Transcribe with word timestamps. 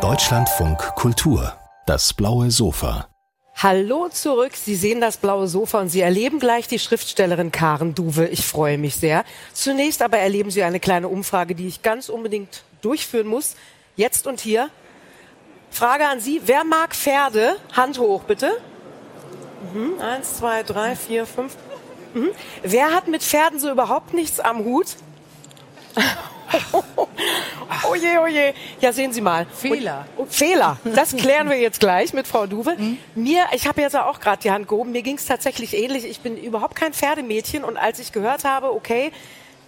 Deutschlandfunk 0.00 0.78
Kultur. 0.94 1.52
Das 1.84 2.14
blaue 2.14 2.50
Sofa. 2.50 3.06
Hallo 3.54 4.08
zurück. 4.08 4.52
Sie 4.56 4.76
sehen 4.76 5.02
das 5.02 5.18
blaue 5.18 5.46
Sofa 5.46 5.78
und 5.80 5.90
Sie 5.90 6.00
erleben 6.00 6.38
gleich 6.38 6.66
die 6.66 6.78
Schriftstellerin 6.78 7.52
Karen 7.52 7.94
Duwe. 7.94 8.28
Ich 8.28 8.46
freue 8.46 8.78
mich 8.78 8.96
sehr. 8.96 9.26
Zunächst 9.52 10.00
aber 10.00 10.16
erleben 10.16 10.50
Sie 10.50 10.62
eine 10.62 10.80
kleine 10.80 11.08
Umfrage, 11.08 11.54
die 11.54 11.68
ich 11.68 11.82
ganz 11.82 12.08
unbedingt 12.08 12.62
durchführen 12.80 13.26
muss. 13.26 13.56
Jetzt 13.94 14.26
und 14.26 14.40
hier. 14.40 14.70
Frage 15.70 16.08
an 16.08 16.18
Sie. 16.18 16.40
Wer 16.46 16.64
mag 16.64 16.96
Pferde? 16.96 17.56
Hand 17.74 17.98
hoch, 17.98 18.22
bitte. 18.22 18.52
Mhm. 19.74 20.00
Eins, 20.00 20.38
zwei, 20.38 20.62
drei, 20.62 20.96
vier, 20.96 21.26
fünf. 21.26 21.58
Mhm. 22.14 22.30
Wer 22.62 22.94
hat 22.94 23.08
mit 23.08 23.22
Pferden 23.22 23.58
so 23.58 23.70
überhaupt 23.70 24.14
nichts 24.14 24.40
am 24.40 24.64
Hut? 24.64 24.96
oh 27.88 27.94
je, 27.94 28.18
oh 28.22 28.26
je. 28.26 28.52
Ja, 28.80 28.92
sehen 28.92 29.12
Sie 29.12 29.20
mal. 29.20 29.46
Fehler. 29.54 30.06
Und, 30.16 30.24
und 30.24 30.32
Fehler. 30.32 30.78
Das 30.84 31.16
klären 31.16 31.48
wir 31.48 31.58
jetzt 31.58 31.80
gleich 31.80 32.12
mit 32.12 32.26
Frau 32.26 32.46
Duwe. 32.46 32.76
Mhm. 32.76 32.98
Mir, 33.14 33.44
ich 33.52 33.66
habe 33.66 33.80
jetzt 33.80 33.96
auch 33.96 34.20
gerade 34.20 34.42
die 34.42 34.50
Hand 34.50 34.68
gehoben, 34.68 34.92
mir 34.92 35.02
ging 35.02 35.16
es 35.16 35.26
tatsächlich 35.26 35.76
ähnlich. 35.76 36.04
Ich 36.04 36.20
bin 36.20 36.36
überhaupt 36.36 36.74
kein 36.74 36.92
Pferdemädchen 36.92 37.64
und 37.64 37.76
als 37.76 37.98
ich 37.98 38.12
gehört 38.12 38.44
habe, 38.44 38.72
okay, 38.72 39.12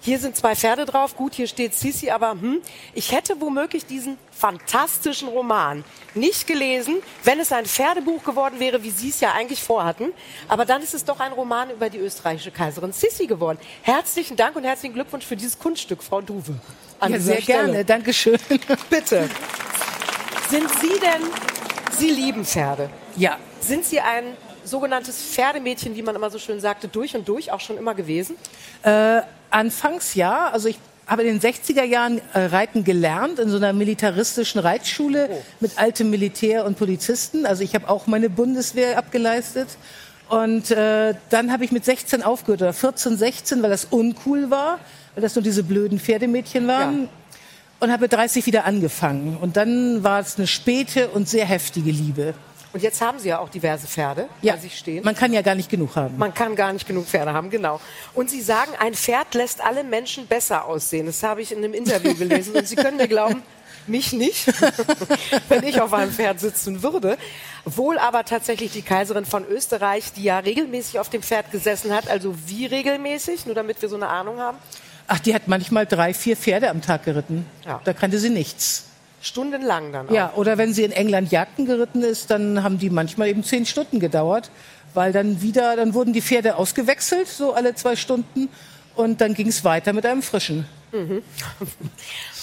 hier 0.04 0.18
sind 0.18 0.36
zwei 0.36 0.54
Pferde 0.54 0.84
drauf, 0.84 1.16
gut, 1.16 1.32
hier 1.32 1.46
steht 1.46 1.74
Sissi, 1.74 2.10
aber 2.10 2.32
hm, 2.32 2.60
ich 2.92 3.12
hätte 3.12 3.40
womöglich 3.40 3.86
diesen 3.86 4.18
fantastischen 4.30 5.28
Roman 5.28 5.82
nicht 6.14 6.46
gelesen, 6.46 6.96
wenn 7.22 7.40
es 7.40 7.52
ein 7.52 7.64
Pferdebuch 7.64 8.22
geworden 8.22 8.60
wäre, 8.60 8.82
wie 8.82 8.90
Sie 8.90 9.08
es 9.08 9.20
ja 9.20 9.32
eigentlich 9.32 9.62
vorhatten. 9.62 10.12
Aber 10.46 10.66
dann 10.66 10.82
ist 10.82 10.92
es 10.92 11.06
doch 11.06 11.20
ein 11.20 11.32
Roman 11.32 11.70
über 11.70 11.88
die 11.88 11.96
österreichische 11.96 12.50
Kaiserin 12.50 12.92
Sissi 12.92 13.26
geworden. 13.26 13.58
Herzlichen 13.80 14.36
Dank 14.36 14.56
und 14.56 14.64
herzlichen 14.64 14.92
Glückwunsch 14.92 15.24
für 15.24 15.36
dieses 15.36 15.58
Kunststück, 15.58 16.02
Frau 16.02 16.20
Duwe. 16.20 16.54
ja, 17.00 17.18
sehr 17.18 17.40
Stelle. 17.40 17.64
gerne, 17.64 17.84
Dankeschön. 17.86 18.38
Bitte. 18.90 19.30
Sind 20.50 20.68
Sie 20.82 21.00
denn, 21.00 21.22
Sie 21.96 22.10
lieben 22.10 22.44
Pferde? 22.44 22.90
Ja. 23.16 23.38
Sind 23.60 23.86
Sie 23.86 24.00
ein 24.00 24.36
sogenanntes 24.64 25.16
Pferdemädchen, 25.16 25.96
wie 25.96 26.02
man 26.02 26.14
immer 26.14 26.28
so 26.28 26.38
schön 26.38 26.60
sagte, 26.60 26.88
durch 26.88 27.16
und 27.16 27.26
durch 27.26 27.50
auch 27.52 27.60
schon 27.60 27.78
immer 27.78 27.94
gewesen? 27.94 28.36
Äh, 28.82 29.22
anfangs 29.54 30.14
ja. 30.14 30.48
Also 30.50 30.68
ich 30.68 30.78
habe 31.06 31.22
in 31.22 31.38
den 31.38 31.52
60er 31.52 31.84
Jahren 31.84 32.20
äh, 32.32 32.40
Reiten 32.40 32.84
gelernt 32.84 33.38
in 33.38 33.48
so 33.50 33.56
einer 33.56 33.72
militaristischen 33.72 34.60
Reitschule 34.60 35.28
oh. 35.30 35.42
mit 35.60 35.78
altem 35.78 36.10
Militär 36.10 36.64
und 36.64 36.78
Polizisten. 36.78 37.46
Also 37.46 37.62
ich 37.62 37.74
habe 37.74 37.88
auch 37.88 38.06
meine 38.06 38.30
Bundeswehr 38.30 38.98
abgeleistet. 38.98 39.68
Und 40.28 40.70
äh, 40.70 41.14
dann 41.28 41.52
habe 41.52 41.64
ich 41.64 41.72
mit 41.72 41.84
16 41.84 42.22
aufgehört, 42.22 42.62
oder 42.62 42.72
14, 42.72 43.18
16, 43.18 43.62
weil 43.62 43.70
das 43.70 43.84
uncool 43.84 44.50
war, 44.50 44.78
weil 45.14 45.22
das 45.22 45.34
nur 45.34 45.42
diese 45.42 45.62
blöden 45.62 46.00
Pferdemädchen 46.00 46.66
waren. 46.66 47.02
Ja. 47.02 47.08
Und 47.80 47.92
habe 47.92 48.02
mit 48.02 48.12
30 48.14 48.46
wieder 48.46 48.64
angefangen. 48.64 49.36
Und 49.38 49.58
dann 49.58 50.02
war 50.02 50.20
es 50.20 50.38
eine 50.38 50.46
späte 50.46 51.08
und 51.08 51.28
sehr 51.28 51.44
heftige 51.44 51.90
Liebe. 51.90 52.32
Und 52.74 52.82
jetzt 52.82 53.00
haben 53.00 53.20
Sie 53.20 53.28
ja 53.28 53.38
auch 53.38 53.48
diverse 53.48 53.86
Pferde 53.86 54.28
ja. 54.42 54.54
bei 54.54 54.58
sich 54.58 54.76
stehen. 54.76 55.04
Man 55.04 55.14
kann 55.14 55.32
ja 55.32 55.42
gar 55.42 55.54
nicht 55.54 55.70
genug 55.70 55.94
haben. 55.94 56.18
Man 56.18 56.34
kann 56.34 56.56
gar 56.56 56.72
nicht 56.72 56.88
genug 56.88 57.06
Pferde 57.06 57.32
haben, 57.32 57.48
genau. 57.48 57.80
Und 58.14 58.30
Sie 58.30 58.40
sagen, 58.40 58.72
ein 58.80 58.94
Pferd 58.94 59.32
lässt 59.34 59.60
alle 59.60 59.84
Menschen 59.84 60.26
besser 60.26 60.64
aussehen. 60.64 61.06
Das 61.06 61.22
habe 61.22 61.40
ich 61.40 61.52
in 61.52 61.58
einem 61.58 61.72
Interview 61.72 62.14
gelesen. 62.18 62.56
Und 62.56 62.66
Sie 62.66 62.74
können 62.74 62.96
mir 62.96 63.06
glauben, 63.06 63.44
mich 63.86 64.12
nicht, 64.12 64.46
wenn 65.48 65.62
ich 65.62 65.80
auf 65.80 65.92
einem 65.92 66.10
Pferd 66.10 66.40
sitzen 66.40 66.82
würde. 66.82 67.16
Wohl 67.64 67.96
aber 67.96 68.24
tatsächlich 68.24 68.72
die 68.72 68.82
Kaiserin 68.82 69.24
von 69.24 69.46
Österreich, 69.46 70.12
die 70.12 70.24
ja 70.24 70.40
regelmäßig 70.40 70.98
auf 70.98 71.08
dem 71.08 71.22
Pferd 71.22 71.52
gesessen 71.52 71.94
hat. 71.94 72.10
Also 72.10 72.34
wie 72.46 72.66
regelmäßig? 72.66 73.46
Nur 73.46 73.54
damit 73.54 73.80
wir 73.82 73.88
so 73.88 73.94
eine 73.94 74.08
Ahnung 74.08 74.40
haben. 74.40 74.58
Ach, 75.06 75.20
die 75.20 75.32
hat 75.32 75.46
manchmal 75.46 75.86
drei, 75.86 76.12
vier 76.12 76.36
Pferde 76.36 76.70
am 76.70 76.82
Tag 76.82 77.04
geritten. 77.04 77.46
Ja. 77.64 77.80
Da 77.84 77.92
kannte 77.92 78.18
sie 78.18 78.30
nichts. 78.30 78.86
Stundenlang 79.24 79.90
dann 79.90 80.08
auch. 80.08 80.12
Ja, 80.12 80.32
oder 80.36 80.58
wenn 80.58 80.74
sie 80.74 80.84
in 80.84 80.92
England 80.92 81.32
Jagden 81.32 81.64
geritten 81.64 82.02
ist, 82.02 82.30
dann 82.30 82.62
haben 82.62 82.78
die 82.78 82.90
manchmal 82.90 83.28
eben 83.28 83.42
zehn 83.42 83.64
Stunden 83.64 83.98
gedauert, 83.98 84.50
weil 84.92 85.12
dann 85.12 85.40
wieder, 85.40 85.76
dann 85.76 85.94
wurden 85.94 86.12
die 86.12 86.20
Pferde 86.20 86.56
ausgewechselt, 86.56 87.26
so 87.26 87.54
alle 87.54 87.74
zwei 87.74 87.96
Stunden, 87.96 88.50
und 88.96 89.22
dann 89.22 89.32
ging 89.32 89.48
es 89.48 89.64
weiter 89.64 89.94
mit 89.94 90.04
einem 90.04 90.22
frischen. 90.22 90.66
Mhm. 90.92 91.22
Und 91.58 91.70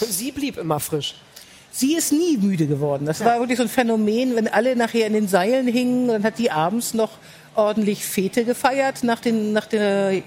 sie 0.10 0.32
blieb 0.32 0.58
immer 0.58 0.80
frisch. 0.80 1.14
Sie 1.70 1.94
ist 1.94 2.12
nie 2.12 2.36
müde 2.36 2.66
geworden. 2.66 3.06
Das 3.06 3.20
ja. 3.20 3.26
war 3.26 3.38
wirklich 3.38 3.58
so 3.58 3.62
ein 3.62 3.70
Phänomen, 3.70 4.34
wenn 4.34 4.48
alle 4.48 4.74
nachher 4.74 5.06
in 5.06 5.12
den 5.12 5.28
Seilen 5.28 5.68
hingen, 5.68 6.08
dann 6.08 6.24
hat 6.24 6.38
die 6.38 6.50
abends 6.50 6.94
noch 6.94 7.10
ordentlich 7.54 8.04
Fete 8.04 8.44
gefeiert 8.44 9.04
nach, 9.04 9.20
den, 9.20 9.52
nach 9.52 9.66
der 9.66 10.22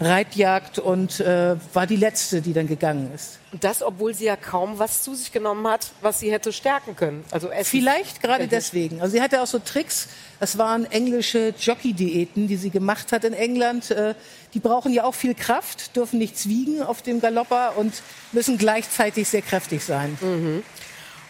Reitjagd 0.00 0.78
und 0.78 1.18
äh, 1.18 1.56
war 1.72 1.86
die 1.86 1.96
letzte, 1.96 2.40
die 2.40 2.52
dann 2.52 2.68
gegangen 2.68 3.10
ist. 3.14 3.38
Und 3.52 3.64
das, 3.64 3.82
obwohl 3.82 4.14
sie 4.14 4.26
ja 4.26 4.36
kaum 4.36 4.78
was 4.78 5.02
zu 5.02 5.14
sich 5.14 5.32
genommen 5.32 5.66
hat, 5.66 5.90
was 6.02 6.20
sie 6.20 6.30
hätte 6.30 6.52
stärken 6.52 6.94
können. 6.94 7.24
Also 7.30 7.48
essen. 7.48 7.70
Vielleicht 7.70 8.22
gerade 8.22 8.46
deswegen. 8.46 9.00
Also 9.00 9.16
sie 9.16 9.22
hatte 9.22 9.42
auch 9.42 9.46
so 9.46 9.58
Tricks. 9.58 10.08
Das 10.38 10.56
waren 10.56 10.84
englische 10.84 11.52
Jockey-Diäten, 11.58 12.46
die 12.46 12.56
sie 12.56 12.70
gemacht 12.70 13.10
hat 13.10 13.24
in 13.24 13.32
England. 13.32 13.90
Äh, 13.90 14.14
die 14.54 14.60
brauchen 14.60 14.92
ja 14.92 15.04
auch 15.04 15.14
viel 15.14 15.34
Kraft, 15.34 15.96
dürfen 15.96 16.18
nichts 16.18 16.48
wiegen 16.48 16.82
auf 16.82 17.02
dem 17.02 17.20
Galopper 17.20 17.76
und 17.76 18.02
müssen 18.32 18.56
gleichzeitig 18.56 19.28
sehr 19.28 19.42
kräftig 19.42 19.84
sein. 19.84 20.16
Mhm. 20.20 20.62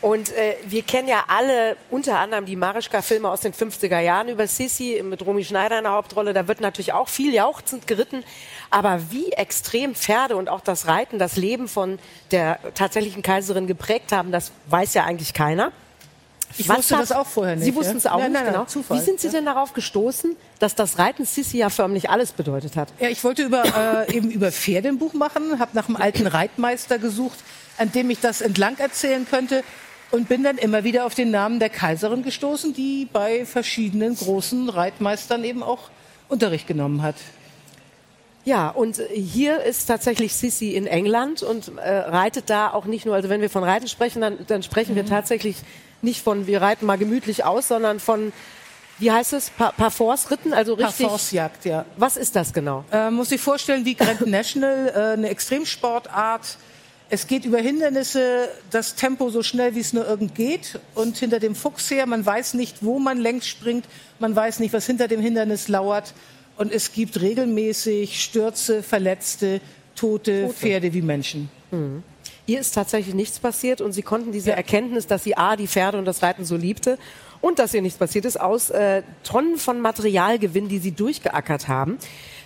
Und 0.00 0.31
äh, 0.32 0.54
wir 0.64 0.82
kennen 0.82 1.09
ja 1.09 1.25
alle 1.26 1.76
unter 1.91 2.19
anderem 2.20 2.47
die 2.47 2.54
Marischka-Filme 2.54 3.28
aus 3.28 3.41
den 3.41 3.53
50er 3.53 3.98
Jahren 3.98 4.28
über 4.28 4.47
Sissi 4.47 5.03
mit 5.04 5.26
Romy 5.26 5.44
Schneider 5.44 5.78
in 5.78 5.84
der 5.84 5.92
Hauptrolle. 5.92 6.32
Da 6.32 6.47
wird 6.47 6.60
natürlich 6.60 6.92
auch 6.92 7.09
viel 7.09 7.34
jauchzend 7.34 7.88
geritten. 7.88 8.22
Aber 8.70 9.00
wie 9.10 9.32
extrem 9.32 9.97
Pferde 9.97 10.37
und 10.37 10.48
auch 10.48 10.60
das 10.60 10.87
Reiten 10.87 11.19
das 11.19 11.37
Leben 11.37 11.66
von 11.66 11.98
der 12.31 12.60
tatsächlichen 12.75 13.22
Kaiserin 13.22 13.66
geprägt 13.66 14.12
haben, 14.12 14.31
das 14.31 14.53
weiß 14.69 14.94
ja 14.94 15.04
eigentlich 15.04 15.34
keiner. 15.34 15.72
Ich 16.56 16.69
Was 16.69 16.78
wusste 16.78 16.97
das 16.97 17.12
auch 17.12 17.26
vorher 17.26 17.56
nicht. 17.56 17.64
Sie 17.64 17.75
wussten 17.75 17.97
es 17.97 18.06
auch 18.06 18.19
nein, 18.19 18.32
nicht, 18.32 18.42
nein, 18.42 18.53
genau. 18.53 18.64
Zufall, 18.64 18.98
wie 18.98 19.03
sind 19.03 19.20
Sie 19.20 19.26
ja. 19.26 19.34
denn 19.34 19.44
darauf 19.44 19.75
gestoßen, 19.75 20.34
dass 20.60 20.75
das 20.75 20.98
Reiten 20.98 21.25
Sissi 21.25 21.58
ja 21.58 21.70
förmlich 21.70 22.08
alles 22.08 22.32
bedeutet 22.32 22.76
hat? 22.76 22.88
Ja, 23.00 23.08
ich 23.08 23.22
wollte 23.25 23.42
über, 23.42 24.06
äh, 24.08 24.16
eben 24.16 24.31
über 24.31 24.50
Pferde 24.50 24.88
ein 24.88 24.98
Buch 24.98 25.12
machen, 25.12 25.58
habe 25.58 25.72
nach 25.75 25.88
einem 25.88 25.97
alten 25.97 26.26
Reitmeister 26.26 26.98
gesucht, 26.98 27.38
an 27.76 27.92
dem 27.92 28.08
ich 28.10 28.20
das 28.20 28.41
entlang 28.41 28.78
erzählen 28.78 29.26
könnte 29.28 29.62
und 30.10 30.28
bin 30.28 30.42
dann 30.42 30.58
immer 30.58 30.84
wieder 30.84 31.04
auf 31.06 31.14
den 31.14 31.30
Namen 31.30 31.58
der 31.58 31.70
Kaiserin 31.70 32.22
gestoßen, 32.22 32.72
die 32.72 33.08
bei 33.12 33.44
verschiedenen 33.44 34.16
großen 34.16 34.69
Reitmeistern 34.69 35.44
eben 35.44 35.62
auch 35.62 35.91
Unterricht 36.28 36.66
genommen 36.66 37.02
hat. 37.02 37.16
Ja, 38.44 38.70
und 38.70 39.00
hier 39.12 39.62
ist 39.62 39.86
tatsächlich 39.86 40.34
Sissi 40.34 40.70
in 40.70 40.86
England 40.86 41.42
und 41.42 41.70
äh, 41.76 41.98
reitet 41.98 42.48
da 42.48 42.72
auch 42.72 42.86
nicht 42.86 43.04
nur, 43.04 43.14
also 43.14 43.28
wenn 43.28 43.42
wir 43.42 43.50
von 43.50 43.62
Reiten 43.62 43.88
sprechen, 43.88 44.22
dann, 44.22 44.38
dann 44.46 44.62
sprechen 44.62 44.92
mhm. 44.92 44.96
wir 44.96 45.06
tatsächlich 45.06 45.56
nicht 46.00 46.22
von, 46.22 46.46
wir 46.46 46.62
reiten 46.62 46.86
mal 46.86 46.96
gemütlich 46.96 47.44
aus, 47.44 47.69
sondern 47.69 48.00
von, 48.00 48.32
wie 48.98 49.10
heißt 49.12 49.34
es, 49.34 49.50
pa 49.50 49.72
Parforce-Ritten, 49.72 50.54
also 50.54 50.75
richtig. 50.75 51.06
Parforce-Jagd, 51.06 51.64
ja. 51.66 51.84
Was 51.98 52.16
ist 52.16 52.36
das 52.36 52.54
genau? 52.54 52.84
Äh, 52.90 53.10
muss 53.10 53.30
ich 53.32 53.40
vorstellen, 53.40 53.84
wie 53.84 53.94
Grand 53.94 54.26
National, 54.26 54.92
äh, 54.94 55.12
eine 55.12 55.28
Extremsportart, 55.28 56.56
es 57.10 57.26
geht 57.26 57.44
über 57.44 57.58
Hindernisse, 57.58 58.48
das 58.70 58.94
Tempo 58.94 59.30
so 59.30 59.42
schnell, 59.42 59.74
wie 59.74 59.80
es 59.80 59.92
nur 59.92 60.06
irgend 60.06 60.34
geht. 60.34 60.78
Und 60.94 61.16
hinter 61.16 61.41
dem 61.41 61.54
Fuchs 61.54 61.91
her, 61.91 62.06
man 62.06 62.24
weiß 62.24 62.54
nicht, 62.54 62.82
wo 62.82 62.98
man 62.98 63.19
längs 63.19 63.46
springt, 63.46 63.86
man 64.19 64.36
weiß 64.36 64.60
nicht, 64.60 64.74
was 64.74 64.86
hinter 64.86 65.08
dem 65.08 65.20
Hindernis 65.20 65.69
lauert. 65.69 66.12
Und 66.56 66.72
es 66.72 66.92
gibt 66.92 67.20
regelmäßig 67.20 68.22
Stürze, 68.22 68.82
Verletzte, 68.82 69.60
tote, 69.94 70.42
tote. 70.42 70.54
Pferde 70.54 70.92
wie 70.92 71.02
Menschen. 71.02 71.48
Mhm. 71.70 72.02
Ihr 72.46 72.60
ist 72.60 72.74
tatsächlich 72.74 73.14
nichts 73.14 73.38
passiert 73.38 73.80
und 73.80 73.92
Sie 73.92 74.02
konnten 74.02 74.32
diese 74.32 74.50
ja. 74.50 74.56
Erkenntnis, 74.56 75.06
dass 75.06 75.22
sie 75.22 75.36
A, 75.36 75.54
die 75.54 75.69
Pferde 75.69 75.98
und 75.98 76.06
das 76.06 76.22
Reiten 76.22 76.44
so 76.46 76.56
liebte 76.56 76.98
und 77.40 77.58
dass 77.58 77.75
ihr 77.75 77.82
nichts 77.82 77.98
passiert 77.98 78.25
ist, 78.25 78.40
aus 78.40 78.70
äh, 78.70 79.02
Tonnen 79.22 79.58
von 79.58 79.80
Materialgewinn, 79.80 80.69
die 80.69 80.78
Sie 80.78 80.92
durchgeackert 80.92 81.69
haben. 81.69 81.98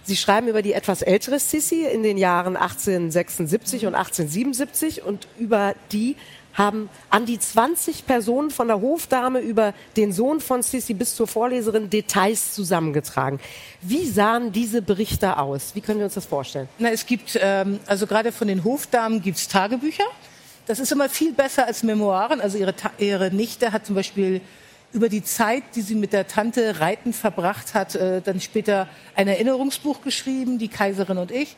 Sie 0.04 0.16
schreiben 0.16 0.48
über 0.48 0.62
die 0.62 0.72
etwas 0.72 1.02
ältere 1.02 1.38
Sissi 1.38 1.84
in 1.84 2.02
den 2.02 2.18
Jahren 2.18 2.56
1876 2.56 3.86
und 3.86 3.94
1877 3.94 5.02
und 5.04 5.28
über 5.38 5.74
die 5.92 6.16
haben 6.54 6.90
an 7.08 7.24
die 7.24 7.38
20 7.38 8.06
Personen 8.06 8.50
von 8.50 8.68
der 8.68 8.80
Hofdame 8.80 9.40
über 9.40 9.72
den 9.96 10.12
Sohn 10.12 10.40
von 10.40 10.62
Sissi 10.62 10.94
bis 10.94 11.14
zur 11.14 11.26
Vorleserin 11.26 11.88
Details 11.88 12.52
zusammengetragen. 12.52 13.40
Wie 13.80 14.06
sahen 14.06 14.52
diese 14.52 14.82
Berichte 14.82 15.38
aus? 15.38 15.74
Wie 15.74 15.80
können 15.80 15.98
wir 15.98 16.04
uns 16.04 16.14
das 16.14 16.26
vorstellen? 16.26 16.68
Na, 16.78 16.90
es 16.90 17.06
gibt, 17.06 17.38
ähm, 17.40 17.80
also 17.86 18.06
gerade 18.06 18.32
von 18.32 18.48
den 18.48 18.64
Hofdamen 18.64 19.22
gibt 19.22 19.38
es 19.38 19.48
Tagebücher. 19.48 20.04
Das 20.66 20.78
ist 20.78 20.92
immer 20.92 21.08
viel 21.08 21.32
besser 21.32 21.66
als 21.66 21.82
Memoiren. 21.82 22.40
Also 22.40 22.58
ihre, 22.58 22.74
ihre 22.98 23.30
Nichte 23.30 23.72
hat 23.72 23.86
zum 23.86 23.94
Beispiel 23.94 24.40
über 24.92 25.08
die 25.08 25.24
Zeit, 25.24 25.62
die 25.74 25.80
sie 25.80 25.94
mit 25.94 26.12
der 26.12 26.26
Tante 26.26 26.80
Reiten 26.80 27.12
verbracht 27.12 27.74
hat, 27.74 27.94
äh, 27.94 28.20
dann 28.20 28.40
später 28.40 28.88
ein 29.14 29.28
Erinnerungsbuch 29.28 30.02
geschrieben, 30.02 30.58
die 30.58 30.68
Kaiserin 30.68 31.18
und 31.18 31.30
ich. 31.30 31.56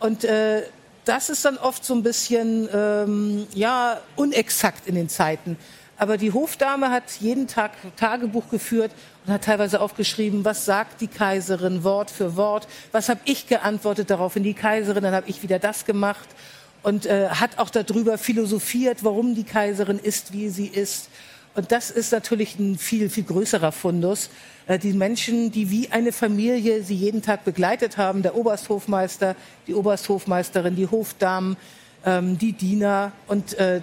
Und 0.00 0.24
äh, 0.24 0.62
das 1.04 1.30
ist 1.30 1.44
dann 1.44 1.58
oft 1.58 1.84
so 1.84 1.94
ein 1.94 2.02
bisschen 2.02 2.68
ähm, 2.72 3.46
ja 3.54 4.00
unexakt 4.16 4.86
in 4.86 4.94
den 4.94 5.08
Zeiten. 5.08 5.56
Aber 5.96 6.16
die 6.16 6.32
Hofdame 6.32 6.90
hat 6.90 7.04
jeden 7.20 7.46
Tag 7.46 7.72
Tagebuch 7.96 8.48
geführt 8.50 8.90
und 9.24 9.32
hat 9.32 9.44
teilweise 9.44 9.80
aufgeschrieben, 9.80 10.44
was 10.44 10.64
sagt 10.64 11.00
die 11.00 11.06
Kaiserin 11.06 11.84
Wort 11.84 12.10
für 12.10 12.36
Wort, 12.36 12.66
was 12.90 13.08
habe 13.08 13.20
ich 13.24 13.46
geantwortet 13.46 14.10
daraufhin 14.10 14.42
die 14.42 14.54
Kaiserin, 14.54 15.04
dann 15.04 15.14
habe 15.14 15.28
ich 15.28 15.42
wieder 15.42 15.60
das 15.60 15.84
gemacht. 15.84 16.28
und 16.82 17.06
äh, 17.06 17.28
hat 17.28 17.58
auch 17.58 17.70
darüber 17.70 18.18
philosophiert, 18.18 19.04
warum 19.04 19.36
die 19.36 19.44
Kaiserin 19.44 20.00
ist, 20.00 20.32
wie 20.32 20.48
sie 20.48 20.66
ist. 20.66 21.08
Und 21.54 21.70
das 21.70 21.90
ist 21.90 22.12
natürlich 22.12 22.58
ein 22.58 22.78
viel, 22.78 23.10
viel 23.10 23.24
größerer 23.24 23.72
Fundus. 23.72 24.30
Äh, 24.66 24.78
die 24.78 24.92
Menschen, 24.92 25.50
die 25.52 25.70
wie 25.70 25.90
eine 25.90 26.12
Familie 26.12 26.82
sie 26.82 26.94
jeden 26.94 27.22
Tag 27.22 27.44
begleitet 27.44 27.98
haben, 27.98 28.22
der 28.22 28.36
Obersthofmeister, 28.36 29.36
die 29.66 29.74
Obersthofmeisterin, 29.74 30.76
die 30.76 30.86
Hofdamen, 30.86 31.56
ähm, 32.04 32.38
die 32.38 32.52
Diener. 32.52 33.12
Und 33.26 33.54
äh, 33.54 33.80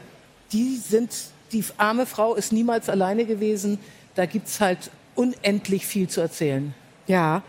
die 0.52 0.78
sind, 0.78 1.12
die 1.52 1.64
arme 1.78 2.06
Frau 2.06 2.36
ist 2.36 2.52
niemals 2.52 2.90
alleine 2.90 3.26
gewesen. 3.26 3.78
Da 4.16 4.26
gibt's 4.26 4.60
halt 4.60 4.90
unendlich 5.16 5.86
viel 5.86 6.08
zu 6.08 6.22
erzählen. 6.22 6.74
Ja. 7.08 7.44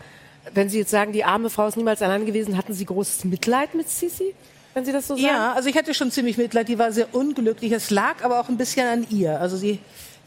Wenn 0.53 0.69
Sie 0.69 0.79
jetzt 0.79 0.91
sagen, 0.91 1.13
die 1.13 1.23
arme 1.23 1.49
Frau 1.49 1.67
ist 1.67 1.77
niemals 1.77 2.01
allein 2.01 2.25
gewesen, 2.25 2.57
hatten 2.57 2.73
Sie 2.73 2.85
großes 2.85 3.25
Mitleid 3.25 3.75
mit 3.75 3.89
Sisi? 3.89 4.33
Wenn 4.73 4.85
Sie 4.85 4.91
das 4.91 5.07
so 5.07 5.15
sagen? 5.15 5.25
Ja, 5.25 5.53
also 5.53 5.69
ich 5.69 5.77
hatte 5.77 5.93
schon 5.93 6.11
ziemlich 6.11 6.37
Mitleid. 6.37 6.67
Die 6.67 6.79
war 6.79 6.91
sehr 6.91 7.13
unglücklich. 7.13 7.71
Es 7.71 7.89
lag 7.89 8.23
aber 8.23 8.39
auch 8.39 8.49
ein 8.49 8.57
bisschen 8.57 8.87
an 8.87 9.07
ihr. 9.09 9.39
Also 9.39 9.57
sie, 9.57 9.79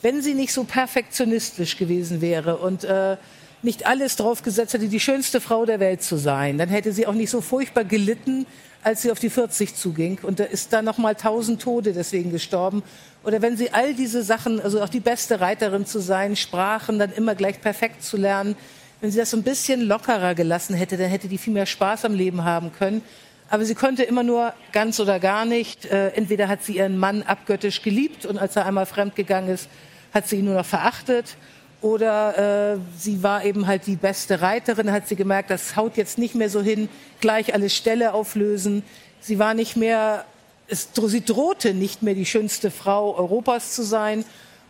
wenn 0.04 0.20
sie 0.20 0.34
nicht 0.34 0.52
so 0.52 0.64
perfektionistisch 0.64 1.78
gewesen 1.78 2.20
wäre 2.20 2.58
und 2.58 2.84
äh, 2.84 3.16
nicht 3.62 3.86
alles 3.86 4.16
drauf 4.16 4.42
gesetzt 4.42 4.74
hätte, 4.74 4.88
die 4.88 5.00
schönste 5.00 5.40
Frau 5.40 5.64
der 5.64 5.80
Welt 5.80 6.02
zu 6.02 6.18
sein, 6.18 6.58
dann 6.58 6.68
hätte 6.68 6.92
sie 6.92 7.06
auch 7.06 7.14
nicht 7.14 7.30
so 7.30 7.40
furchtbar 7.40 7.84
gelitten, 7.84 8.44
als 8.82 9.00
sie 9.00 9.10
auf 9.10 9.18
die 9.18 9.30
40 9.30 9.74
zuging. 9.74 10.18
Und 10.20 10.40
da 10.40 10.44
ist 10.44 10.74
dann 10.74 10.84
noch 10.84 10.98
mal 10.98 11.14
tausend 11.14 11.62
Tode 11.62 11.94
deswegen 11.94 12.30
gestorben. 12.30 12.82
Oder 13.24 13.40
wenn 13.40 13.56
sie 13.56 13.70
all 13.72 13.94
diese 13.94 14.22
Sachen, 14.22 14.60
also 14.60 14.82
auch 14.82 14.90
die 14.90 15.00
beste 15.00 15.40
Reiterin 15.40 15.86
zu 15.86 16.00
sein, 16.00 16.36
Sprachen 16.36 16.98
dann 16.98 17.10
immer 17.10 17.34
gleich 17.34 17.62
perfekt 17.62 18.02
zu 18.02 18.18
lernen, 18.18 18.56
wenn 19.00 19.10
sie 19.10 19.18
das 19.18 19.30
so 19.30 19.38
ein 19.38 19.42
bisschen 19.42 19.80
lockerer 19.80 20.34
gelassen 20.34 20.74
hätte, 20.74 20.98
dann 20.98 21.08
hätte 21.08 21.28
die 21.28 21.38
viel 21.38 21.54
mehr 21.54 21.64
Spaß 21.64 22.04
am 22.04 22.12
Leben 22.12 22.44
haben 22.44 22.72
können. 22.72 23.00
Aber 23.48 23.64
sie 23.64 23.74
konnte 23.74 24.02
immer 24.02 24.22
nur 24.22 24.52
ganz 24.72 25.00
oder 25.00 25.18
gar 25.18 25.46
nicht. 25.46 25.86
Äh, 25.86 26.08
entweder 26.08 26.48
hat 26.48 26.62
sie 26.62 26.76
ihren 26.76 26.98
Mann 26.98 27.22
abgöttisch 27.22 27.80
geliebt 27.80 28.26
und 28.26 28.36
als 28.36 28.54
er 28.56 28.66
einmal 28.66 28.84
fremdgegangen 28.84 29.48
ist, 29.48 29.70
hat 30.14 30.28
sie 30.28 30.36
ihn 30.36 30.44
nur 30.46 30.54
noch 30.54 30.64
verachtet. 30.64 31.36
Oder 31.82 32.76
äh, 32.76 32.78
sie 32.96 33.22
war 33.22 33.44
eben 33.44 33.66
halt 33.66 33.86
die 33.86 33.96
beste 33.96 34.40
Reiterin, 34.40 34.90
hat 34.90 35.06
sie 35.06 35.16
gemerkt, 35.16 35.50
das 35.50 35.76
haut 35.76 35.98
jetzt 35.98 36.16
nicht 36.16 36.34
mehr 36.34 36.48
so 36.48 36.62
hin, 36.62 36.88
gleich 37.20 37.52
alle 37.52 37.68
Ställe 37.68 38.14
auflösen. 38.14 38.82
Sie 39.20 39.38
war 39.38 39.52
nicht 39.52 39.76
mehr, 39.76 40.24
es, 40.66 40.88
sie 40.94 41.22
drohte 41.22 41.74
nicht 41.74 42.02
mehr 42.02 42.14
die 42.14 42.24
schönste 42.24 42.70
Frau 42.70 43.14
Europas 43.14 43.74
zu 43.74 43.82
sein. 43.82 44.24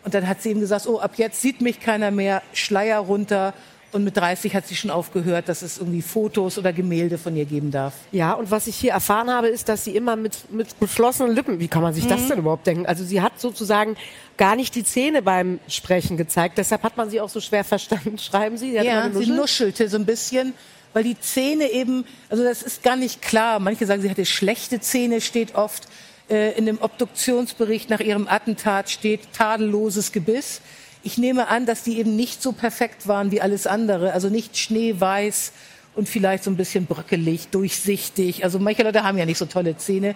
Und 0.04 0.14
dann 0.14 0.26
hat 0.26 0.42
sie 0.42 0.50
eben 0.50 0.60
gesagt, 0.60 0.88
oh, 0.88 0.98
ab 0.98 1.12
jetzt 1.16 1.40
sieht 1.40 1.60
mich 1.60 1.78
keiner 1.78 2.10
mehr, 2.10 2.42
Schleier 2.52 2.98
runter 2.98 3.54
und 3.94 4.04
mit 4.04 4.16
30 4.16 4.54
hat 4.54 4.66
sie 4.66 4.74
schon 4.74 4.90
aufgehört, 4.90 5.48
dass 5.48 5.62
es 5.62 5.78
irgendwie 5.78 6.02
Fotos 6.02 6.58
oder 6.58 6.72
Gemälde 6.72 7.16
von 7.16 7.36
ihr 7.36 7.44
geben 7.44 7.70
darf. 7.70 7.94
Ja, 8.12 8.32
und 8.32 8.50
was 8.50 8.66
ich 8.66 8.76
hier 8.76 8.92
erfahren 8.92 9.30
habe, 9.30 9.48
ist, 9.48 9.68
dass 9.68 9.84
sie 9.84 9.94
immer 9.94 10.16
mit, 10.16 10.50
mit 10.52 10.78
geschlossenen 10.80 11.34
Lippen, 11.34 11.60
wie 11.60 11.68
kann 11.68 11.82
man 11.82 11.94
sich 11.94 12.04
mhm. 12.04 12.08
das 12.08 12.28
denn 12.28 12.38
überhaupt 12.38 12.66
denken? 12.66 12.86
Also 12.86 13.04
sie 13.04 13.22
hat 13.22 13.40
sozusagen 13.40 13.96
gar 14.36 14.56
nicht 14.56 14.74
die 14.74 14.84
Zähne 14.84 15.22
beim 15.22 15.60
Sprechen 15.68 16.16
gezeigt. 16.16 16.58
Deshalb 16.58 16.82
hat 16.82 16.96
man 16.96 17.08
sie 17.08 17.20
auch 17.20 17.28
so 17.28 17.40
schwer 17.40 17.64
verstanden, 17.64 18.18
schreiben 18.18 18.58
Sie? 18.58 18.72
Sie 18.72 18.76
ja, 18.76 19.10
sie 19.10 19.30
nuschelte 19.30 19.88
so 19.88 19.96
ein 19.96 20.06
bisschen 20.06 20.54
weil 20.94 21.02
die 21.02 21.18
Zähne 21.18 21.72
eben, 21.72 22.06
also 22.30 22.44
das 22.44 22.62
ist 22.62 22.84
gar 22.84 22.94
nicht 22.94 23.20
klar. 23.20 23.58
Manche 23.58 23.84
sagen, 23.84 24.00
sie 24.00 24.08
hatte 24.08 24.24
schlechte 24.24 24.80
Zähne, 24.80 25.20
steht 25.20 25.56
oft. 25.56 25.88
Äh, 26.30 26.56
in 26.56 26.64
dem 26.64 26.80
Obduktionsbericht 26.80 27.90
nach 27.90 28.00
ihrem 28.00 28.26
Attentat 28.26 28.88
steht 28.88 29.32
tadelloses 29.34 30.12
Gebiss. 30.12 30.62
Ich 31.04 31.18
nehme 31.18 31.48
an, 31.48 31.66
dass 31.66 31.82
die 31.82 31.98
eben 31.98 32.16
nicht 32.16 32.42
so 32.42 32.52
perfekt 32.52 33.06
waren 33.06 33.30
wie 33.30 33.40
alles 33.40 33.66
andere, 33.66 34.12
also 34.12 34.30
nicht 34.30 34.56
schneeweiß 34.56 35.52
und 35.94 36.08
vielleicht 36.08 36.44
so 36.44 36.50
ein 36.50 36.56
bisschen 36.56 36.86
bröckelig, 36.86 37.48
durchsichtig. 37.48 38.42
Also 38.42 38.58
manche 38.58 38.82
Leute 38.82 39.04
haben 39.04 39.18
ja 39.18 39.26
nicht 39.26 39.38
so 39.38 39.44
tolle 39.44 39.76
Zähne 39.76 40.14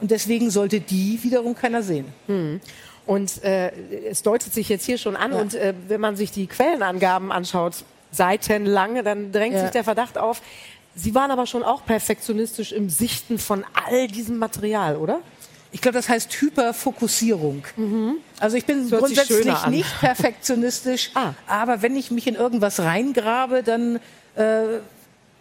und 0.00 0.10
deswegen 0.10 0.50
sollte 0.50 0.80
die 0.80 1.18
wiederum 1.22 1.54
keiner 1.54 1.82
sehen. 1.82 2.06
Hm. 2.26 2.60
Und 3.04 3.42
äh, 3.42 3.72
es 4.08 4.22
deutet 4.22 4.54
sich 4.54 4.68
jetzt 4.68 4.84
hier 4.84 4.98
schon 4.98 5.16
an 5.16 5.32
ja. 5.32 5.40
und 5.40 5.54
äh, 5.54 5.74
wenn 5.88 6.00
man 6.00 6.16
sich 6.16 6.30
die 6.30 6.46
Quellenangaben 6.46 7.32
anschaut, 7.32 7.84
seitenlange, 8.12 9.02
dann 9.02 9.32
drängt 9.32 9.54
ja. 9.54 9.62
sich 9.62 9.70
der 9.70 9.84
Verdacht 9.84 10.18
auf. 10.18 10.40
Sie 10.94 11.14
waren 11.14 11.30
aber 11.30 11.46
schon 11.46 11.62
auch 11.62 11.84
perfektionistisch 11.84 12.72
im 12.72 12.88
Sichten 12.88 13.38
von 13.38 13.64
all 13.86 14.08
diesem 14.08 14.38
Material, 14.38 14.96
oder? 14.96 15.20
Ich 15.70 15.82
glaube, 15.82 15.98
das 15.98 16.08
heißt 16.08 16.32
Hyperfokussierung. 16.40 17.62
Mhm. 17.76 18.16
Also 18.40 18.56
ich 18.56 18.64
bin 18.64 18.88
grundsätzlich 18.88 19.66
nicht 19.66 20.00
perfektionistisch, 20.00 21.10
ah. 21.14 21.34
aber 21.46 21.82
wenn 21.82 21.96
ich 21.96 22.10
mich 22.10 22.26
in 22.26 22.36
irgendwas 22.36 22.80
reingrabe, 22.80 23.62
dann 23.62 23.96
äh, 24.34 24.78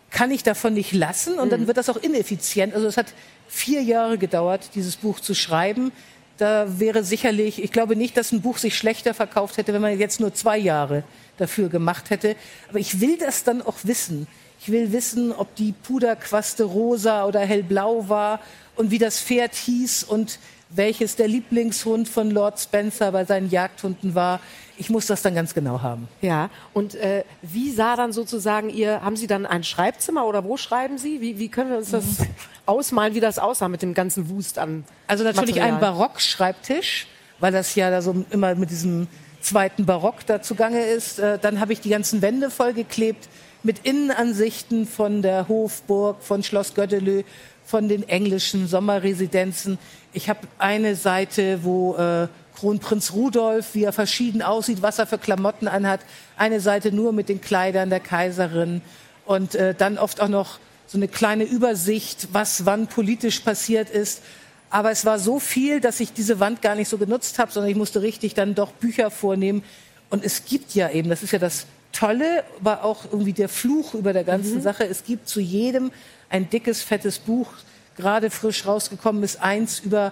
kann 0.09 0.31
ich 0.31 0.43
davon 0.43 0.73
nicht 0.73 0.93
lassen 0.93 1.39
und 1.39 1.47
mhm. 1.47 1.51
dann 1.51 1.67
wird 1.67 1.77
das 1.77 1.89
auch 1.89 1.97
ineffizient. 1.97 2.73
Also 2.73 2.87
es 2.87 2.97
hat 2.97 3.07
vier 3.47 3.81
Jahre 3.81 4.17
gedauert, 4.17 4.71
dieses 4.75 4.97
Buch 4.97 5.19
zu 5.19 5.33
schreiben. 5.33 5.91
Da 6.37 6.79
wäre 6.79 7.03
sicherlich, 7.03 7.63
ich 7.63 7.71
glaube 7.71 7.95
nicht, 7.95 8.15
dass 8.17 8.31
ein 8.31 8.41
Buch 8.41 8.57
sich 8.57 8.77
schlechter 8.77 9.13
verkauft 9.13 9.57
hätte, 9.57 9.73
wenn 9.73 9.81
man 9.81 9.97
jetzt 9.97 10.19
nur 10.19 10.33
zwei 10.33 10.57
Jahre 10.57 11.03
dafür 11.37 11.69
gemacht 11.69 12.09
hätte. 12.09 12.35
Aber 12.69 12.79
ich 12.79 12.99
will 12.99 13.17
das 13.17 13.43
dann 13.43 13.61
auch 13.61 13.77
wissen. 13.83 14.27
Ich 14.59 14.71
will 14.71 14.91
wissen, 14.91 15.31
ob 15.31 15.53
die 15.55 15.71
Puderquaste 15.71 16.63
rosa 16.63 17.25
oder 17.25 17.39
hellblau 17.41 18.09
war 18.09 18.39
und 18.75 18.91
wie 18.91 18.97
das 18.97 19.19
Pferd 19.19 19.55
hieß 19.55 20.03
und 20.03 20.39
welches 20.69 21.15
der 21.15 21.27
Lieblingshund 21.27 22.09
von 22.09 22.31
Lord 22.31 22.59
Spencer 22.59 23.11
bei 23.11 23.23
seinen 23.25 23.49
Jagdhunden 23.49 24.15
war. 24.15 24.39
Ich 24.77 24.89
muss 24.89 25.07
das 25.07 25.21
dann 25.21 25.33
ganz 25.33 25.53
genau 25.53 25.81
haben. 25.81 26.07
Ja, 26.21 26.49
und 26.73 26.93
äh, 26.95 27.23
wie 27.41 27.71
sah 27.71 27.95
dann 27.95 28.11
sozusagen 28.11 28.69
Ihr, 28.69 29.01
haben 29.01 29.15
Sie 29.15 29.27
dann 29.27 29.45
ein 29.45 29.63
Schreibzimmer 29.63 30.25
oder 30.25 30.43
wo 30.43 30.57
schreiben 30.57 30.97
Sie? 30.97 31.21
Wie, 31.21 31.39
wie 31.39 31.49
können 31.49 31.71
wir 31.71 31.77
uns 31.77 31.91
das 31.91 32.03
ausmalen, 32.65 33.15
wie 33.15 33.19
das 33.19 33.39
aussah 33.39 33.69
mit 33.69 33.81
dem 33.81 33.93
ganzen 33.93 34.29
Wust 34.29 34.59
an 34.59 34.83
Also 35.07 35.23
natürlich 35.23 35.55
Material? 35.55 35.75
ein 35.75 35.79
Barockschreibtisch, 35.79 37.07
weil 37.39 37.51
das 37.51 37.73
ja 37.75 37.89
da 37.89 38.01
so 38.01 38.25
immer 38.29 38.53
mit 38.55 38.69
diesem 38.69 39.07
zweiten 39.41 39.85
Barock 39.85 40.25
da 40.27 40.41
zugange 40.41 40.81
ist. 40.81 41.19
Äh, 41.19 41.39
dann 41.39 41.59
habe 41.59 41.73
ich 41.73 41.79
die 41.79 41.89
ganzen 41.89 42.21
Wände 42.21 42.51
vollgeklebt 42.51 43.29
mit 43.63 43.79
Innenansichten 43.79 44.85
von 44.85 45.21
der 45.21 45.47
Hofburg, 45.47 46.21
von 46.21 46.43
Schloss 46.43 46.73
Göttelö, 46.73 47.23
von 47.65 47.89
den 47.89 48.07
englischen 48.07 48.67
Sommerresidenzen. 48.67 49.77
Ich 50.13 50.29
habe 50.29 50.47
eine 50.57 50.95
Seite, 50.95 51.63
wo 51.63 51.95
äh, 51.95 52.27
Kronprinz 52.55 53.13
Rudolf, 53.13 53.75
wie 53.75 53.83
er 53.83 53.93
verschieden 53.93 54.41
aussieht, 54.41 54.81
was 54.81 54.99
er 54.99 55.05
für 55.05 55.17
Klamotten 55.17 55.67
anhat. 55.67 55.99
Eine 56.37 56.59
Seite 56.59 56.91
nur 56.91 57.11
mit 57.11 57.29
den 57.29 57.41
Kleidern 57.41 57.89
der 57.89 57.99
Kaiserin 57.99 58.81
und 59.25 59.53
äh, 59.55 59.75
dann 59.75 59.97
oft 59.97 60.21
auch 60.21 60.27
noch 60.29 60.59
so 60.87 60.97
eine 60.97 61.07
kleine 61.07 61.43
Übersicht, 61.43 62.29
was 62.31 62.65
wann 62.65 62.87
politisch 62.87 63.41
passiert 63.41 63.89
ist. 63.89 64.23
Aber 64.69 64.91
es 64.91 65.05
war 65.05 65.19
so 65.19 65.39
viel, 65.39 65.79
dass 65.81 65.99
ich 65.99 66.13
diese 66.13 66.39
Wand 66.39 66.61
gar 66.61 66.75
nicht 66.75 66.89
so 66.89 66.97
genutzt 66.97 67.37
habe, 67.39 67.51
sondern 67.51 67.69
ich 67.69 67.77
musste 67.77 68.01
richtig 68.01 68.33
dann 68.33 68.55
doch 68.55 68.71
Bücher 68.71 69.11
vornehmen. 69.11 69.63
Und 70.09 70.23
es 70.23 70.45
gibt 70.45 70.73
ja 70.73 70.89
eben, 70.89 71.09
das 71.09 71.23
ist 71.23 71.31
ja 71.31 71.39
das 71.39 71.67
Tolle, 71.97 72.43
war 72.59 72.83
auch 72.83 73.05
irgendwie 73.11 73.33
der 73.33 73.49
Fluch 73.49 73.95
über 73.95 74.13
der 74.13 74.23
ganzen 74.23 74.57
mhm. 74.57 74.61
Sache. 74.61 74.85
Es 74.85 75.03
gibt 75.03 75.27
zu 75.27 75.39
jedem 75.39 75.91
ein 76.29 76.49
dickes, 76.49 76.83
fettes 76.83 77.17
Buch, 77.17 77.47
gerade 77.95 78.29
frisch 78.29 78.65
rausgekommen 78.67 79.23
ist, 79.23 79.41
eins 79.41 79.79
über 79.79 80.11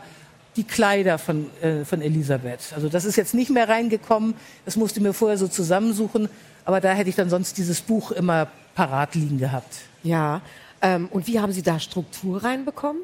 die 0.56 0.63
Kleider 0.63 1.18
von, 1.18 1.50
äh, 1.62 1.86
von 1.86 2.01
Elisabeth. 2.01 2.74
Also 2.74 2.89
das 2.89 3.06
ist 3.06 3.18
jetzt 3.18 3.34
nicht 3.34 3.51
mehr 3.51 3.70
reingekommen, 3.70 4.34
das 4.63 4.77
musste 4.77 5.00
ich 5.00 5.04
mir 5.04 5.13
vorher 5.13 5.38
so 5.38 5.48
zusammensuchen, 5.48 6.30
aber 6.63 6.82
da 6.82 6.94
hätte 6.94 7.10
ich 7.10 7.15
dann 7.15 7.30
sonst 7.30 7.58
dieses 7.58 7.82
Buch 7.82 8.12
immer 8.12 8.48
parat 8.74 9.13
liegen 9.13 9.38
gehabt. 9.38 9.75
Ja, 10.01 10.42
ähm, 10.82 11.08
und 11.12 11.27
wie 11.27 11.39
haben 11.39 11.51
Sie 11.51 11.62
da 11.62 11.80
Struktur 11.80 12.44
reinbekommen? 12.44 13.04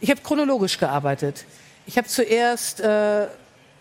Ich 0.00 0.10
habe 0.10 0.20
chronologisch 0.22 0.78
gearbeitet. 0.78 1.44
Ich 1.86 1.96
habe 1.96 2.08
zuerst, 2.08 2.80
äh, 2.80 3.26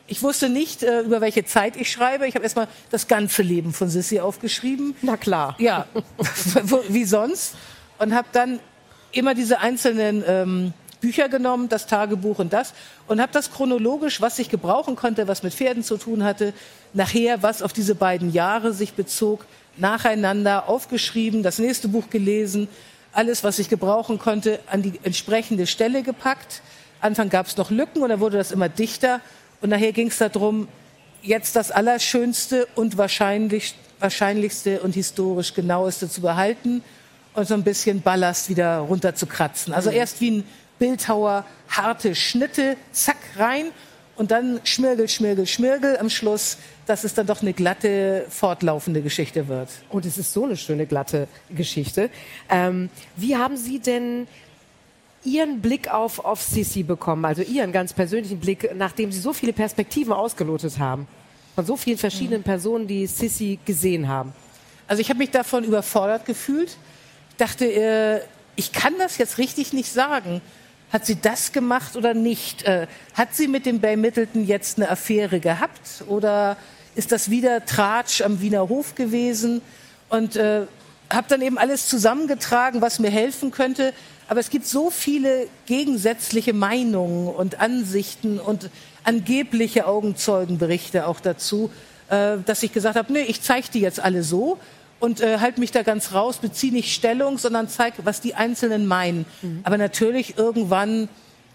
ich 0.09 0.23
wusste 0.23 0.49
nicht, 0.49 0.83
äh, 0.83 1.01
über 1.01 1.21
welche 1.21 1.45
Zeit 1.45 1.75
ich 1.77 1.91
schreibe. 1.91 2.27
Ich 2.27 2.35
habe 2.35 2.43
erstmal 2.43 2.67
das 2.89 3.07
ganze 3.07 3.41
Leben 3.41 3.73
von 3.73 3.89
Sissy 3.89 4.19
aufgeschrieben. 4.19 4.95
Na 5.01 5.17
klar. 5.17 5.55
Ja, 5.59 5.85
wie 6.89 7.05
sonst 7.05 7.55
und 7.99 8.15
habe 8.15 8.27
dann 8.31 8.59
immer 9.11 9.35
diese 9.35 9.59
einzelnen 9.59 10.23
ähm, 10.25 10.73
Bücher 11.01 11.29
genommen, 11.29 11.69
das 11.69 11.85
Tagebuch 11.85 12.39
und 12.39 12.51
das, 12.51 12.73
und 13.07 13.21
habe 13.21 13.31
das 13.31 13.51
chronologisch, 13.51 14.19
was 14.21 14.39
ich 14.39 14.49
gebrauchen 14.49 14.95
konnte, 14.95 15.27
was 15.27 15.43
mit 15.43 15.53
Pferden 15.53 15.83
zu 15.83 15.97
tun 15.97 16.23
hatte, 16.23 16.53
nachher, 16.93 17.43
was 17.43 17.61
auf 17.61 17.73
diese 17.73 17.95
beiden 17.95 18.33
Jahre 18.33 18.73
sich 18.73 18.93
bezog, 18.93 19.45
nacheinander 19.77 20.67
aufgeschrieben, 20.67 21.43
das 21.43 21.59
nächste 21.59 21.87
Buch 21.87 22.09
gelesen, 22.09 22.67
alles, 23.13 23.43
was 23.43 23.59
ich 23.59 23.69
gebrauchen 23.69 24.19
konnte, 24.19 24.59
an 24.67 24.81
die 24.81 24.99
entsprechende 25.03 25.67
Stelle 25.67 26.03
gepackt. 26.03 26.61
Anfang 27.01 27.29
gab 27.29 27.47
es 27.47 27.55
noch 27.57 27.71
Lücken 27.71 28.03
und 28.03 28.09
dann 28.09 28.19
wurde 28.19 28.37
das 28.37 28.51
immer 28.51 28.69
dichter. 28.69 29.21
Und 29.61 29.69
nachher 29.69 29.91
ging 29.91 30.07
es 30.07 30.17
darum, 30.17 30.67
jetzt 31.21 31.55
das 31.55 31.71
Allerschönste 31.71 32.67
und 32.75 32.97
wahrscheinlich, 32.97 33.75
wahrscheinlichste 33.99 34.81
und 34.81 34.95
historisch 34.95 35.53
genaueste 35.53 36.09
zu 36.09 36.21
behalten 36.21 36.83
und 37.33 37.47
so 37.47 37.53
ein 37.53 37.63
bisschen 37.63 38.01
Ballast 38.01 38.49
wieder 38.49 38.79
runter 38.79 39.15
zu 39.15 39.25
kratzen. 39.25 39.73
Also 39.73 39.89
mhm. 39.89 39.97
erst 39.97 40.21
wie 40.21 40.31
ein 40.31 40.43
Bildhauer 40.79 41.45
harte 41.67 42.15
Schnitte, 42.15 42.77
zack, 42.91 43.17
rein 43.37 43.65
und 44.15 44.31
dann 44.31 44.61
Schmirgel, 44.63 45.07
Schmirgel, 45.07 45.45
Schmirgel 45.45 45.97
am 45.97 46.09
Schluss, 46.09 46.57
dass 46.85 47.03
es 47.03 47.13
dann 47.13 47.27
doch 47.27 47.41
eine 47.41 47.53
glatte, 47.53 48.25
fortlaufende 48.29 49.01
Geschichte 49.01 49.47
wird. 49.47 49.69
Und 49.89 50.05
es 50.05 50.17
ist 50.17 50.33
so 50.33 50.45
eine 50.45 50.57
schöne, 50.57 50.85
glatte 50.85 51.27
Geschichte. 51.49 52.09
Ähm, 52.49 52.89
wie 53.15 53.37
haben 53.37 53.57
Sie 53.57 53.79
denn 53.79 54.27
Ihren 55.29 55.61
Blick 55.61 55.93
auf, 55.93 56.23
auf 56.25 56.41
Sissy 56.41 56.83
bekommen, 56.83 57.25
also 57.25 57.41
Ihren 57.41 57.71
ganz 57.71 57.93
persönlichen 57.93 58.39
Blick, 58.39 58.75
nachdem 58.75 59.11
Sie 59.11 59.19
so 59.19 59.33
viele 59.33 59.53
Perspektiven 59.53 60.13
ausgelotet 60.13 60.79
haben? 60.79 61.07
Von 61.55 61.65
so 61.65 61.77
vielen 61.77 61.97
verschiedenen 61.97 62.43
Personen, 62.43 62.87
die 62.87 63.05
Sissy 63.05 63.59
gesehen 63.65 64.07
haben. 64.07 64.33
Also 64.87 65.01
ich 65.01 65.09
habe 65.09 65.19
mich 65.19 65.29
davon 65.29 65.63
überfordert 65.63 66.25
gefühlt. 66.25 66.77
Ich 67.31 67.35
dachte, 67.37 67.65
äh, 67.65 68.21
ich 68.55 68.71
kann 68.71 68.93
das 68.97 69.17
jetzt 69.17 69.37
richtig 69.37 69.71
nicht 69.71 69.91
sagen. 69.91 70.41
Hat 70.91 71.05
sie 71.05 71.15
das 71.21 71.51
gemacht 71.51 71.95
oder 71.95 72.13
nicht? 72.13 72.63
Äh, 72.63 72.87
hat 73.13 73.35
sie 73.35 73.47
mit 73.47 73.65
dem 73.65 73.79
Bay 73.79 73.95
Middleton 73.95 74.45
jetzt 74.45 74.77
eine 74.77 74.89
Affäre 74.89 75.39
gehabt 75.39 76.03
oder 76.07 76.57
ist 76.95 77.11
das 77.11 77.29
wieder 77.29 77.65
Tratsch 77.65 78.21
am 78.21 78.41
Wiener 78.41 78.67
Hof 78.67 78.95
gewesen? 78.95 79.61
Und 80.09 80.35
äh, 80.35 80.61
habe 81.11 81.27
dann 81.27 81.41
eben 81.41 81.57
alles 81.57 81.87
zusammengetragen, 81.87 82.81
was 82.81 82.99
mir 82.99 83.11
helfen 83.11 83.51
könnte. 83.51 83.93
Aber 84.29 84.39
es 84.39 84.51
gibt 84.51 84.67
so 84.67 84.91
viele 84.91 85.47
gegensätzliche 85.65 86.53
Meinungen 86.53 87.27
und 87.27 87.59
Ansichten 87.59 88.39
und 88.39 88.69
angebliche 89.03 89.87
Augenzeugenberichte 89.87 91.07
auch 91.07 91.19
dazu, 91.19 91.71
äh, 92.09 92.37
dass 92.45 92.61
ich 92.61 92.71
gesagt 92.71 92.95
habe, 92.95 93.11
nee, 93.11 93.23
ich 93.23 93.41
zeige 93.41 93.67
die 93.73 93.79
jetzt 93.79 93.99
alle 93.99 94.21
so 94.21 94.59
und 94.99 95.19
äh, 95.21 95.39
halte 95.39 95.59
mich 95.59 95.71
da 95.71 95.81
ganz 95.81 96.13
raus, 96.13 96.37
beziehe 96.37 96.71
nicht 96.71 96.93
Stellung, 96.93 97.39
sondern 97.39 97.69
zeige, 97.69 98.05
was 98.05 98.21
die 98.21 98.35
Einzelnen 98.35 98.85
meinen. 98.85 99.25
Mhm. 99.41 99.61
Aber 99.63 99.79
natürlich 99.79 100.37
irgendwann 100.37 101.09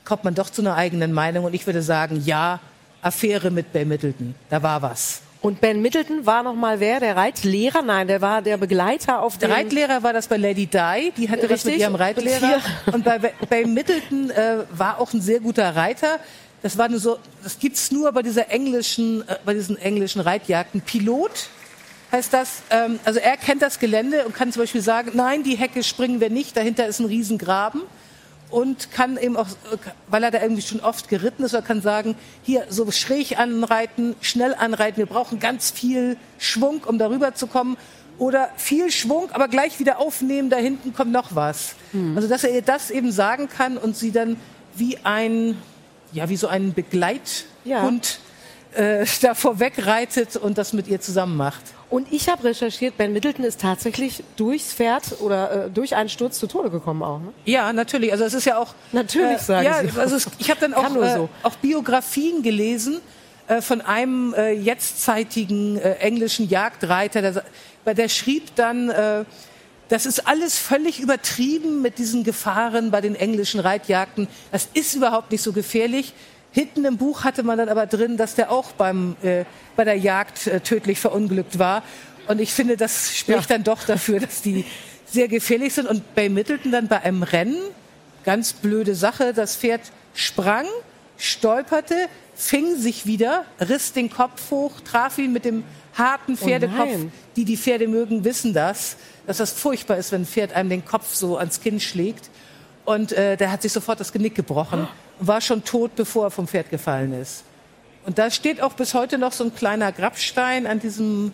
kommt 0.04 0.24
man 0.24 0.34
doch 0.34 0.50
zu 0.50 0.60
einer 0.60 0.74
eigenen 0.74 1.12
Meinung 1.12 1.44
und 1.44 1.54
ich 1.54 1.66
würde 1.66 1.80
sagen, 1.80 2.22
ja, 2.24 2.58
Affäre 3.02 3.52
mit 3.52 3.72
Middleton, 3.72 4.34
da 4.50 4.62
war 4.62 4.82
was. 4.82 5.22
Und 5.44 5.60
Ben 5.60 5.82
Middleton 5.82 6.24
war 6.24 6.42
noch 6.42 6.54
mal 6.54 6.80
wer? 6.80 7.00
Der 7.00 7.16
Reitlehrer? 7.16 7.82
Nein, 7.82 8.06
der 8.08 8.22
war 8.22 8.40
der 8.40 8.56
Begleiter 8.56 9.20
auf. 9.20 9.36
Der 9.36 9.50
Reitlehrer 9.50 10.02
war 10.02 10.14
das 10.14 10.26
bei 10.26 10.38
Lady 10.38 10.64
Di, 10.64 11.12
die 11.14 11.28
hatte 11.28 11.42
Richtig. 11.42 11.50
das 11.50 11.64
mit 11.66 11.78
ihrem 11.80 11.94
Reitlehrer. 11.96 12.62
Und 12.90 13.04
bei 13.04 13.18
Ben 13.18 13.74
Middleton 13.74 14.30
äh, 14.30 14.60
war 14.70 14.98
auch 14.98 15.12
ein 15.12 15.20
sehr 15.20 15.40
guter 15.40 15.76
Reiter. 15.76 16.18
Das 16.62 16.78
war 16.78 16.88
nur 16.88 16.98
so, 16.98 17.18
das 17.42 17.58
gibt's 17.58 17.90
nur 17.90 18.10
bei 18.12 18.22
dieser 18.22 18.50
englischen, 18.50 19.20
äh, 19.28 19.36
bei 19.44 19.52
diesen 19.52 19.76
englischen 19.76 20.22
Reitjagden. 20.22 20.80
Pilot 20.80 21.50
heißt 22.10 22.32
das, 22.32 22.62
ähm, 22.70 22.98
also 23.04 23.20
er 23.20 23.36
kennt 23.36 23.60
das 23.60 23.78
Gelände 23.78 24.24
und 24.24 24.34
kann 24.34 24.50
zum 24.50 24.62
Beispiel 24.62 24.80
sagen, 24.80 25.10
nein, 25.12 25.42
die 25.42 25.56
Hecke 25.56 25.82
springen 25.82 26.22
wir 26.22 26.30
nicht, 26.30 26.56
dahinter 26.56 26.86
ist 26.86 27.00
ein 27.00 27.06
Riesengraben 27.06 27.82
und 28.54 28.92
kann 28.92 29.16
eben 29.16 29.36
auch, 29.36 29.48
weil 30.06 30.22
er 30.22 30.30
da 30.30 30.40
irgendwie 30.40 30.62
schon 30.62 30.78
oft 30.78 31.08
geritten 31.08 31.42
ist, 31.42 31.54
er 31.54 31.62
kann 31.62 31.82
sagen, 31.82 32.14
hier 32.44 32.66
so 32.68 32.88
schräg 32.92 33.36
anreiten, 33.36 34.14
schnell 34.20 34.54
anreiten, 34.54 34.98
wir 34.98 35.06
brauchen 35.06 35.40
ganz 35.40 35.72
viel 35.72 36.16
Schwung, 36.38 36.84
um 36.84 36.96
darüber 36.96 37.34
zu 37.34 37.48
kommen. 37.48 37.76
Oder 38.16 38.50
viel 38.56 38.92
Schwung, 38.92 39.32
aber 39.32 39.48
gleich 39.48 39.80
wieder 39.80 39.98
aufnehmen, 39.98 40.50
da 40.50 40.56
hinten 40.56 40.94
kommt 40.94 41.10
noch 41.10 41.34
was. 41.34 41.74
Mhm. 41.92 42.14
Also 42.14 42.28
dass 42.28 42.44
er 42.44 42.54
ihr 42.54 42.62
das 42.62 42.92
eben 42.92 43.10
sagen 43.10 43.48
kann 43.48 43.76
und 43.76 43.96
sie 43.96 44.12
dann 44.12 44.36
wie 44.76 44.98
ein, 45.02 45.60
ja, 46.12 46.28
wie 46.28 46.36
so 46.36 46.46
ein 46.46 46.74
Begleithund 46.74 47.42
ja. 47.64 47.82
Äh, 48.74 49.06
da 49.22 49.34
vorweg 49.34 49.86
reitet 49.86 50.36
und 50.36 50.58
das 50.58 50.72
mit 50.72 50.88
ihr 50.88 51.00
zusammen 51.00 51.36
macht. 51.36 51.62
Und 51.90 52.12
ich 52.12 52.28
habe 52.28 52.44
recherchiert, 52.44 52.96
Ben 52.96 53.12
Middleton 53.12 53.44
ist 53.44 53.60
tatsächlich 53.60 54.24
durchs 54.36 54.72
Pferd 54.72 55.20
oder 55.20 55.66
äh, 55.66 55.70
durch 55.70 55.94
einen 55.94 56.08
Sturz 56.08 56.38
zu 56.38 56.46
Tode 56.46 56.70
gekommen 56.70 57.02
auch. 57.02 57.20
Ne? 57.20 57.32
Ja, 57.44 57.72
natürlich. 57.72 58.10
Also 58.10 58.24
es 58.24 58.34
ist 58.34 58.46
ja 58.46 58.58
auch 58.58 58.74
natürlich 58.92 59.36
äh, 59.36 59.38
sagen 59.38 59.64
ja, 59.64 59.80
Sie. 59.82 59.98
Also 59.98 60.16
es, 60.16 60.28
ich 60.38 60.50
habe 60.50 60.60
dann 60.60 60.74
auch, 60.74 60.94
äh, 60.96 61.14
so. 61.14 61.28
auch 61.42 61.54
Biografien 61.56 62.42
gelesen 62.42 63.00
äh, 63.46 63.60
von 63.60 63.80
einem 63.80 64.34
äh, 64.34 64.52
jetztzeitigen 64.52 65.78
englischen 65.78 66.48
Jagdreiter, 66.48 67.22
der, 67.84 67.94
der 67.94 68.08
schrieb 68.08 68.54
dann 68.56 69.26
das 69.88 70.06
ist 70.06 70.26
alles 70.26 70.58
völlig 70.58 70.98
übertrieben 70.98 71.82
mit 71.82 71.98
diesen 71.98 72.24
Gefahren 72.24 72.90
bei 72.90 73.02
den 73.02 73.14
englischen 73.14 73.60
Reitjagden. 73.60 74.28
Das 74.50 74.68
ist 74.72 74.94
überhaupt 74.94 75.30
nicht 75.30 75.42
so 75.42 75.52
gefährlich. 75.52 76.14
Hinten 76.54 76.84
im 76.84 76.96
Buch 76.98 77.24
hatte 77.24 77.42
man 77.42 77.58
dann 77.58 77.68
aber 77.68 77.86
drin, 77.86 78.16
dass 78.16 78.36
der 78.36 78.52
auch 78.52 78.70
beim, 78.72 79.16
äh, 79.22 79.44
bei 79.74 79.82
der 79.82 79.96
Jagd 79.96 80.46
äh, 80.46 80.60
tödlich 80.60 81.00
verunglückt 81.00 81.58
war. 81.58 81.82
Und 82.28 82.40
ich 82.40 82.52
finde, 82.52 82.76
das 82.76 83.16
spricht 83.16 83.50
ja. 83.50 83.56
dann 83.56 83.64
doch 83.64 83.82
dafür, 83.82 84.20
dass 84.20 84.40
die 84.40 84.64
sehr 85.04 85.26
gefährlich 85.26 85.74
sind. 85.74 85.88
Und 85.88 86.14
bei 86.14 86.28
Middleton 86.28 86.70
dann 86.70 86.86
bei 86.86 87.02
einem 87.02 87.24
Rennen, 87.24 87.58
ganz 88.24 88.52
blöde 88.52 88.94
Sache, 88.94 89.32
das 89.34 89.56
Pferd 89.56 89.80
sprang, 90.14 90.66
stolperte, 91.18 91.96
fing 92.36 92.76
sich 92.76 93.04
wieder, 93.04 93.44
riss 93.58 93.92
den 93.92 94.08
Kopf 94.08 94.52
hoch, 94.52 94.80
traf 94.80 95.18
ihn 95.18 95.32
mit 95.32 95.44
dem 95.44 95.64
harten 95.94 96.34
oh 96.34 96.44
Pferdekopf. 96.44 96.88
Oh 96.94 97.10
die 97.34 97.44
die 97.44 97.56
Pferde 97.56 97.88
mögen, 97.88 98.24
wissen 98.24 98.54
das, 98.54 98.96
dass 99.26 99.38
das 99.38 99.50
furchtbar 99.50 99.96
ist, 99.96 100.12
wenn 100.12 100.22
ein 100.22 100.26
Pferd 100.26 100.52
einem 100.52 100.70
den 100.70 100.84
Kopf 100.84 101.14
so 101.16 101.36
ans 101.36 101.60
Kinn 101.60 101.80
schlägt. 101.80 102.30
Und 102.84 103.10
äh, 103.10 103.36
der 103.36 103.50
hat 103.50 103.62
sich 103.62 103.72
sofort 103.72 103.98
das 103.98 104.12
Genick 104.12 104.36
gebrochen. 104.36 104.86
War 105.20 105.40
schon 105.40 105.64
tot, 105.64 105.94
bevor 105.96 106.26
er 106.26 106.30
vom 106.30 106.48
Pferd 106.48 106.70
gefallen 106.70 107.12
ist. 107.12 107.44
Und 108.06 108.18
da 108.18 108.30
steht 108.30 108.60
auch 108.60 108.74
bis 108.74 108.94
heute 108.94 109.18
noch 109.18 109.32
so 109.32 109.44
ein 109.44 109.54
kleiner 109.54 109.92
Grabstein 109.92 110.66
an, 110.66 110.78
diesem, 110.78 111.32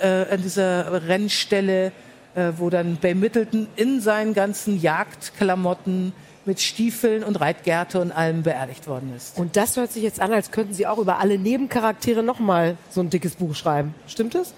äh, 0.00 0.32
an 0.32 0.42
dieser 0.42 1.08
Rennstelle, 1.08 1.92
äh, 2.34 2.52
wo 2.56 2.70
dann 2.70 2.96
Bay 2.96 3.14
Middleton 3.14 3.66
in 3.76 4.00
seinen 4.00 4.32
ganzen 4.32 4.80
Jagdklamotten 4.80 6.12
mit 6.44 6.60
Stiefeln 6.60 7.22
und 7.24 7.36
Reitgerte 7.36 8.00
und 8.00 8.12
allem 8.12 8.42
beerdigt 8.42 8.86
worden 8.86 9.12
ist. 9.16 9.38
Und 9.38 9.56
das 9.56 9.76
hört 9.76 9.92
sich 9.92 10.02
jetzt 10.02 10.20
an, 10.20 10.32
als 10.32 10.50
könnten 10.50 10.74
Sie 10.74 10.86
auch 10.86 10.98
über 10.98 11.18
alle 11.18 11.38
Nebencharaktere 11.38 12.22
nochmal 12.22 12.76
so 12.90 13.00
ein 13.00 13.10
dickes 13.10 13.36
Buch 13.36 13.54
schreiben. 13.54 13.94
Stimmt 14.06 14.34
das? 14.34 14.54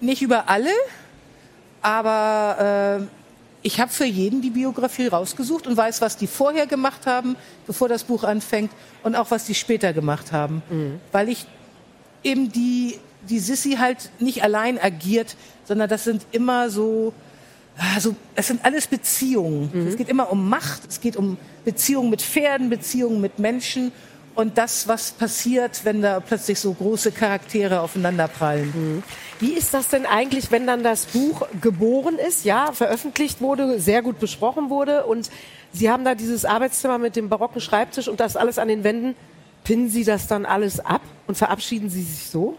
Nicht 0.00 0.22
über 0.22 0.48
alle, 0.48 0.70
aber 1.80 3.00
äh, 3.00 3.21
ich 3.62 3.80
habe 3.80 3.90
für 3.90 4.04
jeden 4.04 4.42
die 4.42 4.50
Biografie 4.50 5.06
rausgesucht 5.06 5.66
und 5.66 5.76
weiß, 5.76 6.00
was 6.00 6.16
die 6.16 6.26
vorher 6.26 6.66
gemacht 6.66 7.06
haben, 7.06 7.36
bevor 7.66 7.88
das 7.88 8.04
Buch 8.04 8.24
anfängt, 8.24 8.72
und 9.02 9.14
auch 9.14 9.30
was 9.30 9.44
die 9.44 9.54
später 9.54 9.92
gemacht 9.92 10.32
haben. 10.32 10.62
Mhm. 10.68 11.00
Weil 11.12 11.28
ich 11.28 11.46
eben 12.24 12.50
die, 12.50 12.98
die 13.28 13.38
Sissy 13.38 13.76
halt 13.78 14.10
nicht 14.18 14.42
allein 14.42 14.78
agiert, 14.78 15.36
sondern 15.64 15.88
das 15.88 16.04
sind 16.04 16.26
immer 16.32 16.70
so, 16.70 17.12
also 17.94 18.14
es 18.34 18.48
sind 18.48 18.64
alles 18.64 18.86
Beziehungen. 18.86 19.70
Mhm. 19.72 19.86
Es 19.88 19.96
geht 19.96 20.08
immer 20.08 20.30
um 20.30 20.48
Macht, 20.48 20.82
es 20.88 21.00
geht 21.00 21.16
um 21.16 21.36
Beziehungen 21.64 22.10
mit 22.10 22.22
Pferden, 22.22 22.68
Beziehungen 22.68 23.20
mit 23.20 23.38
Menschen 23.38 23.92
und 24.34 24.58
das, 24.58 24.88
was 24.88 25.12
passiert, 25.12 25.84
wenn 25.84 26.02
da 26.02 26.20
plötzlich 26.20 26.58
so 26.58 26.72
große 26.72 27.12
Charaktere 27.12 27.80
aufeinanderprallen. 27.80 28.72
Mhm. 28.74 29.02
Wie 29.40 29.52
ist 29.52 29.74
das 29.74 29.88
denn 29.88 30.06
eigentlich, 30.06 30.50
wenn 30.50 30.66
dann 30.66 30.82
das 30.82 31.06
Buch 31.06 31.46
geboren 31.60 32.18
ist, 32.18 32.44
ja, 32.44 32.72
veröffentlicht 32.72 33.40
wurde, 33.40 33.80
sehr 33.80 34.02
gut 34.02 34.18
besprochen 34.18 34.70
wurde 34.70 35.04
und 35.04 35.30
Sie 35.74 35.90
haben 35.90 36.04
da 36.04 36.14
dieses 36.14 36.44
Arbeitszimmer 36.44 36.98
mit 36.98 37.16
dem 37.16 37.30
barocken 37.30 37.60
Schreibtisch 37.60 38.06
und 38.06 38.20
das 38.20 38.36
alles 38.36 38.58
an 38.58 38.68
den 38.68 38.84
Wänden. 38.84 39.16
Pinnen 39.64 39.88
Sie 39.88 40.04
das 40.04 40.26
dann 40.26 40.44
alles 40.44 40.80
ab 40.80 41.00
und 41.26 41.38
verabschieden 41.38 41.88
Sie 41.88 42.02
sich 42.02 42.26
so 42.26 42.58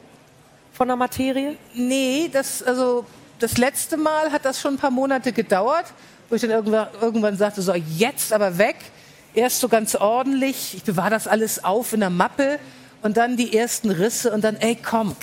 von 0.72 0.88
der 0.88 0.98
Materie? 0.98 1.56
Nee, 1.76 2.30
das, 2.34 2.64
also, 2.64 3.06
das 3.40 3.58
letzte 3.58 3.98
Mal 3.98 4.32
hat 4.32 4.46
das 4.46 4.60
schon 4.60 4.76
ein 4.76 4.78
paar 4.78 4.92
Monate 4.92 5.32
gedauert, 5.32 5.86
wo 6.30 6.36
ich 6.36 6.42
dann 6.42 6.50
irgendwann, 6.50 6.88
irgendwann 7.00 7.38
sagte, 7.38 7.62
so, 7.62 7.74
jetzt 7.74 8.34
aber 8.34 8.58
weg 8.58 8.78
erst 9.34 9.60
so 9.60 9.70
ganz 9.70 9.96
ordentlich, 9.96 10.76
ich 10.76 10.84
bewahre 10.84 11.10
das 11.10 11.28
alles 11.28 11.64
auf 11.64 11.94
in 11.94 12.00
der 12.02 12.10
Mappe 12.10 12.60
und 13.02 13.18
dann 13.18 13.36
die 13.38 13.56
ersten 13.56 13.92
Risse 13.92 14.32
und 14.32 14.44
dann, 14.44 14.56
ey, 14.58 14.76
komm, 14.76 15.16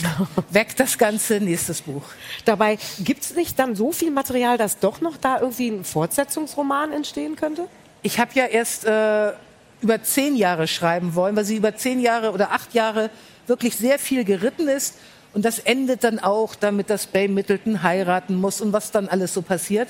weg 0.50 0.76
das 0.76 0.98
Ganze, 0.98 1.40
nächstes 1.40 1.82
Buch. 1.82 2.02
Dabei 2.44 2.78
gibt 3.00 3.22
es 3.22 3.34
nicht 3.34 3.58
dann 3.58 3.76
so 3.76 3.92
viel 3.92 4.10
Material, 4.10 4.58
dass 4.58 4.78
doch 4.78 5.00
noch 5.00 5.16
da 5.16 5.40
irgendwie 5.40 5.68
ein 5.68 5.84
Fortsetzungsroman 5.84 6.92
entstehen 6.92 7.36
könnte? 7.36 7.68
Ich 8.02 8.18
habe 8.18 8.30
ja 8.34 8.46
erst 8.46 8.84
äh, 8.84 9.32
über 9.80 10.02
zehn 10.02 10.36
Jahre 10.36 10.66
schreiben 10.66 11.14
wollen, 11.14 11.36
weil 11.36 11.44
sie 11.44 11.56
über 11.56 11.76
zehn 11.76 12.00
Jahre 12.00 12.32
oder 12.32 12.52
acht 12.52 12.74
Jahre 12.74 13.10
wirklich 13.46 13.76
sehr 13.76 13.98
viel 13.98 14.24
geritten 14.24 14.68
ist. 14.68 14.96
Und 15.34 15.44
das 15.44 15.58
endet 15.58 16.04
dann 16.04 16.18
auch 16.18 16.54
damit, 16.54 16.90
dass 16.90 17.06
Bay 17.06 17.28
Middleton 17.28 17.82
heiraten 17.82 18.34
muss 18.34 18.60
und 18.60 18.72
was 18.72 18.90
dann 18.90 19.08
alles 19.08 19.34
so 19.34 19.42
passiert. 19.42 19.88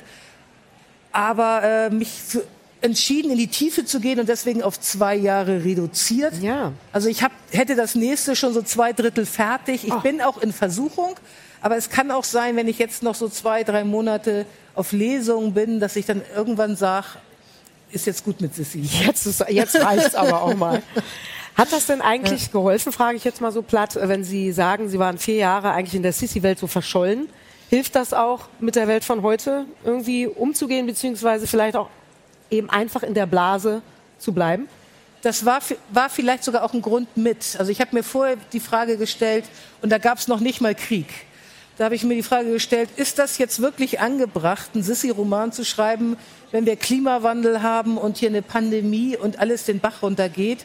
Aber 1.13 1.63
äh, 1.63 1.91
mich 1.91 2.11
für, 2.11 2.45
entschieden, 2.81 3.31
in 3.31 3.39
die 3.39 3.49
Tiefe 3.49 3.85
zu 3.85 4.01
gehen 4.01 4.21
und 4.21 4.29
deswegen 4.29 4.63
auf 4.63 4.79
zwei 4.81 5.15
Jahre 5.15 5.65
reduziert. 5.65 6.35
Ja. 6.41 6.73
Also 6.93 7.09
ich 7.09 7.23
hab, 7.23 7.33
hätte 7.51 7.75
das 7.75 7.95
nächste 7.95 8.37
schon 8.37 8.55
so 8.55 8.63
zwei 8.63 8.93
Drittel 8.93 9.27
fertig. 9.27 9.85
Ich 9.85 9.93
oh. 9.93 10.01
bin 10.01 10.21
auch 10.21 10.39
in 10.39 10.53
Versuchung, 10.53 11.17
aber 11.61 11.77
es 11.77 11.91
kann 11.91 12.11
auch 12.11 12.25
sein, 12.25 12.57
wenn 12.57 12.69
ich 12.69 12.79
jetzt 12.79 13.03
noch 13.03 13.15
so 13.15 13.29
zwei, 13.29 13.65
drei 13.65 13.85
Monate 13.85 14.47
auf 14.75 14.93
Lesung 14.93 15.55
bin, 15.55 15.81
dass 15.81 15.97
ich 15.97 16.07
dann 16.07 16.23
irgendwann 16.37 16.77
sage, 16.77 17.07
ist 17.91 18.07
jetzt 18.07 18.25
gut 18.25 18.41
mit 18.41 18.55
Sissi. 18.55 18.81
Jetzt, 18.81 19.45
jetzt 19.49 19.81
reicht's 19.81 20.15
aber 20.15 20.43
auch 20.43 20.55
mal. 20.55 20.83
Hat 21.57 21.73
das 21.73 21.87
denn 21.87 22.01
eigentlich 22.01 22.43
ja. 22.47 22.53
geholfen, 22.53 22.93
frage 22.93 23.17
ich 23.17 23.25
jetzt 23.25 23.41
mal 23.41 23.51
so 23.51 23.63
platt, 23.63 23.99
wenn 24.01 24.23
Sie 24.23 24.53
sagen, 24.53 24.89
Sie 24.89 25.01
waren 25.01 25.19
vier 25.19 25.35
Jahre 25.35 25.73
eigentlich 25.73 25.97
in 25.97 26.05
der 26.05 26.13
Sissi-Welt 26.13 26.59
so 26.61 26.69
verschollen? 26.69 27.29
Hilft 27.69 27.97
das 27.97 28.15
auch, 28.15 28.43
mit 28.61 28.77
der 28.77 28.87
Welt 28.87 29.05
von 29.05 29.23
heute 29.23 29.67
irgendwie 29.85 30.29
umzugehen, 30.29 30.87
beziehungsweise 30.87 31.49
vielleicht 31.49 31.75
auch 31.75 31.91
eben 32.51 32.71
einfach 32.71 33.03
in 33.03 33.15
der 33.15 33.27
Blase 33.27 33.83
zu 34.19 34.33
bleiben? 34.33 34.69
Das 35.23 35.45
war, 35.45 35.61
war 35.91 36.11
vielleicht 36.11 36.45
sogar 36.45 36.63
auch 36.63 36.75
ein 36.75 36.83
Grund 36.83 37.17
mit. 37.17 37.57
Also 37.59 37.73
ich 37.73 37.81
habe 37.81 37.95
mir 37.95 38.03
vorher 38.03 38.37
die 38.53 38.61
Frage 38.61 38.97
gestellt, 38.97 39.45
und 39.83 39.91
da 39.91 39.99
gab 39.99 40.19
es 40.19 40.29
noch 40.29 40.41
nicht 40.41 40.61
mal 40.61 40.75
Krieg. 40.75 41.07
Da 41.77 41.85
habe 41.85 41.95
ich 41.95 42.03
mir 42.03 42.15
die 42.15 42.23
Frage 42.23 42.51
gestellt, 42.51 42.91
ist 42.97 43.19
das 43.19 43.39
jetzt 43.39 43.61
wirklich 43.61 44.01
angebracht, 44.01 44.71
einen 44.75 44.83
Sissi-Roman 44.83 45.53
zu 45.53 45.65
schreiben, 45.65 46.17
wenn 46.51 46.67
wir 46.67 46.77
Klimawandel 46.77 47.63
haben 47.63 47.99
und 47.99 48.17
hier 48.19 48.29
eine 48.29 48.43
Pandemie 48.43 49.17
und 49.17 49.39
alles 49.39 49.65
den 49.65 49.79
Bach 49.79 50.03
runtergeht? 50.03 50.65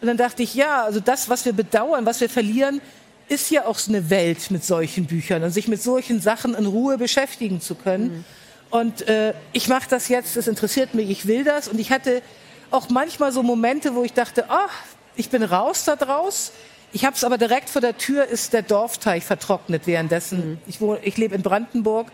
Und 0.00 0.08
dann 0.08 0.16
dachte 0.16 0.42
ich, 0.42 0.54
ja, 0.54 0.84
also 0.84 1.00
das, 1.00 1.28
was 1.28 1.44
wir 1.44 1.52
bedauern, 1.52 2.06
was 2.06 2.20
wir 2.20 2.30
verlieren, 2.30 2.80
ist 3.28 3.50
ja 3.50 3.66
auch 3.66 3.78
so 3.78 3.90
eine 3.90 4.10
Welt 4.10 4.50
mit 4.50 4.64
solchen 4.64 5.06
Büchern 5.06 5.42
und 5.42 5.50
sich 5.50 5.68
mit 5.68 5.82
solchen 5.82 6.20
Sachen 6.20 6.54
in 6.54 6.66
Ruhe 6.66 6.98
beschäftigen 6.98 7.60
zu 7.60 7.74
können. 7.74 8.04
Mhm. 8.04 8.24
Und 8.70 9.06
äh, 9.08 9.34
ich 9.52 9.68
mache 9.68 9.88
das 9.88 10.08
jetzt, 10.08 10.36
das 10.36 10.48
interessiert 10.48 10.94
mich, 10.94 11.10
ich 11.10 11.26
will 11.26 11.44
das. 11.44 11.68
Und 11.68 11.78
ich 11.78 11.90
hatte 11.90 12.22
auch 12.70 12.88
manchmal 12.88 13.32
so 13.32 13.42
Momente, 13.42 13.94
wo 13.94 14.02
ich 14.04 14.12
dachte, 14.12 14.46
ach, 14.48 14.72
ich 15.16 15.30
bin 15.30 15.42
raus 15.42 15.84
da 15.84 15.96
draus. 15.96 16.52
Ich 16.92 17.04
habe 17.04 17.16
es 17.16 17.24
aber 17.24 17.38
direkt 17.38 17.70
vor 17.70 17.80
der 17.80 17.96
Tür, 17.98 18.26
ist 18.26 18.52
der 18.52 18.62
Dorfteich 18.62 19.24
vertrocknet 19.24 19.86
währenddessen. 19.86 20.50
Mhm. 20.50 20.58
Ich, 20.66 20.78
ich 21.02 21.16
lebe 21.16 21.34
in 21.34 21.42
Brandenburg 21.42 22.08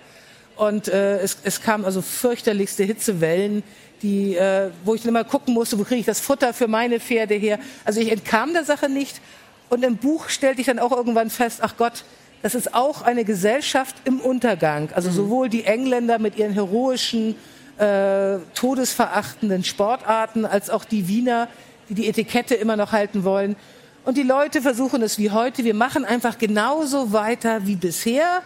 und 0.56 0.88
äh, 0.88 1.18
es, 1.20 1.38
es 1.42 1.62
kam 1.62 1.84
also 1.84 2.02
fürchterlichste 2.02 2.84
Hitzewellen, 2.84 3.62
die, 4.02 4.36
äh, 4.36 4.70
wo 4.84 4.94
ich 4.94 5.02
dann 5.02 5.10
immer 5.10 5.24
gucken 5.24 5.54
musste, 5.54 5.78
wo 5.78 5.84
kriege 5.84 6.00
ich 6.00 6.06
das 6.06 6.20
Futter 6.20 6.54
für 6.54 6.68
meine 6.68 7.00
Pferde 7.00 7.34
her. 7.34 7.58
Also 7.84 8.00
ich 8.00 8.10
entkam 8.10 8.52
der 8.52 8.64
Sache 8.64 8.88
nicht. 8.88 9.20
Und 9.68 9.84
im 9.84 9.96
Buch 9.96 10.28
stellte 10.28 10.60
ich 10.60 10.66
dann 10.66 10.78
auch 10.78 10.92
irgendwann 10.92 11.30
fest, 11.30 11.60
ach 11.62 11.76
Gott, 11.76 12.04
das 12.42 12.54
ist 12.54 12.74
auch 12.74 13.02
eine 13.02 13.24
Gesellschaft 13.24 13.96
im 14.04 14.20
Untergang. 14.20 14.90
Also 14.94 15.10
mhm. 15.10 15.14
sowohl 15.14 15.48
die 15.48 15.64
Engländer 15.64 16.18
mit 16.18 16.36
ihren 16.36 16.52
heroischen, 16.52 17.34
äh, 17.78 18.38
todesverachtenden 18.54 19.64
Sportarten, 19.64 20.44
als 20.44 20.70
auch 20.70 20.84
die 20.84 21.08
Wiener, 21.08 21.48
die 21.88 21.94
die 21.94 22.08
Etikette 22.08 22.54
immer 22.54 22.76
noch 22.76 22.92
halten 22.92 23.24
wollen. 23.24 23.56
Und 24.04 24.16
die 24.16 24.22
Leute 24.22 24.62
versuchen 24.62 25.02
es 25.02 25.18
wie 25.18 25.30
heute. 25.30 25.64
Wir 25.64 25.74
machen 25.74 26.04
einfach 26.04 26.38
genauso 26.38 27.12
weiter 27.12 27.66
wie 27.66 27.76
bisher 27.76 28.42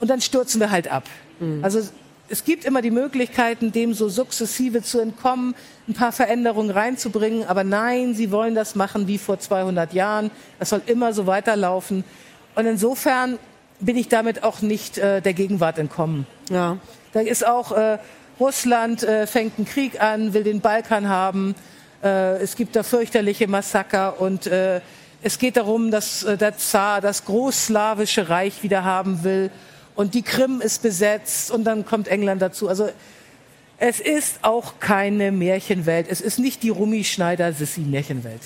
und 0.00 0.08
dann 0.08 0.20
stürzen 0.20 0.60
wir 0.60 0.70
halt 0.70 0.90
ab. 0.90 1.04
Mhm. 1.40 1.64
Also 1.64 1.80
es 2.30 2.44
gibt 2.44 2.64
immer 2.66 2.82
die 2.82 2.90
Möglichkeiten, 2.90 3.72
dem 3.72 3.94
so 3.94 4.08
sukzessive 4.08 4.82
zu 4.82 5.00
entkommen, 5.00 5.54
ein 5.88 5.94
paar 5.94 6.12
Veränderungen 6.12 6.70
reinzubringen. 6.70 7.44
Aber 7.46 7.64
nein, 7.64 8.14
sie 8.14 8.30
wollen 8.30 8.54
das 8.54 8.74
machen 8.74 9.06
wie 9.06 9.16
vor 9.16 9.38
200 9.38 9.94
Jahren. 9.94 10.30
Es 10.58 10.68
soll 10.68 10.82
immer 10.86 11.14
so 11.14 11.26
weiterlaufen. 11.26 12.04
Und 12.58 12.66
insofern 12.66 13.38
bin 13.78 13.96
ich 13.96 14.08
damit 14.08 14.42
auch 14.42 14.62
nicht 14.62 14.98
äh, 14.98 15.22
der 15.22 15.32
Gegenwart 15.32 15.78
entkommen. 15.78 16.26
Ja. 16.50 16.78
Da 17.12 17.20
ist 17.20 17.46
auch 17.46 17.70
äh, 17.70 17.98
Russland 18.40 19.04
äh, 19.04 19.28
fängt 19.28 19.58
einen 19.58 19.64
Krieg 19.64 20.02
an, 20.02 20.34
will 20.34 20.42
den 20.42 20.60
Balkan 20.60 21.08
haben. 21.08 21.54
Äh, 22.02 22.38
es 22.42 22.56
gibt 22.56 22.74
da 22.74 22.82
fürchterliche 22.82 23.46
Massaker 23.46 24.20
und 24.20 24.48
äh, 24.48 24.80
es 25.22 25.38
geht 25.38 25.56
darum, 25.56 25.92
dass 25.92 26.24
äh, 26.24 26.36
der 26.36 26.58
Zar 26.58 27.00
das 27.00 27.26
großslawische 27.26 28.28
Reich 28.28 28.64
wieder 28.64 28.82
haben 28.82 29.22
will 29.22 29.52
und 29.94 30.14
die 30.14 30.22
Krim 30.22 30.60
ist 30.60 30.82
besetzt 30.82 31.52
und 31.52 31.62
dann 31.62 31.86
kommt 31.86 32.08
England 32.08 32.42
dazu. 32.42 32.68
Also 32.68 32.88
es 33.78 34.00
ist 34.00 34.40
auch 34.42 34.80
keine 34.80 35.30
Märchenwelt. 35.30 36.08
Es 36.10 36.20
ist 36.20 36.40
nicht 36.40 36.64
die 36.64 36.70
Rummi-Schneider-Sissi-Märchenwelt. 36.70 38.42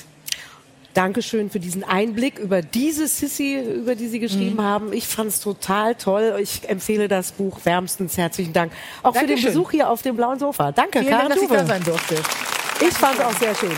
Dankeschön 0.94 1.50
für 1.50 1.60
diesen 1.60 1.84
Einblick 1.84 2.38
über 2.38 2.62
diese 2.62 3.06
Sissy, 3.06 3.58
über 3.58 3.94
die 3.94 4.08
Sie 4.08 4.18
geschrieben 4.18 4.56
mhm. 4.56 4.62
haben. 4.62 4.92
Ich 4.92 5.06
fand 5.06 5.28
es 5.28 5.40
total 5.40 5.94
toll. 5.94 6.38
Ich 6.40 6.68
empfehle 6.68 7.08
das 7.08 7.32
Buch 7.32 7.60
wärmstens. 7.64 8.16
Herzlichen 8.16 8.52
Dank. 8.52 8.72
Auch 9.02 9.12
Dankeschön. 9.12 9.36
für 9.36 9.42
den 9.42 9.52
Besuch 9.52 9.70
hier 9.70 9.90
auf 9.90 10.02
dem 10.02 10.16
blauen 10.16 10.38
Sofa. 10.38 10.72
Danke, 10.72 11.00
Vielen 11.00 11.10
Dank, 11.10 11.28
dass 11.30 11.42
ich 11.42 11.48
da 11.48 11.66
sein 11.66 11.82
durfte. 11.84 12.16
Ich 12.80 12.94
fand 12.94 13.18
es 13.18 13.24
auch 13.24 13.38
sehr 13.38 13.54
schön. 13.54 13.72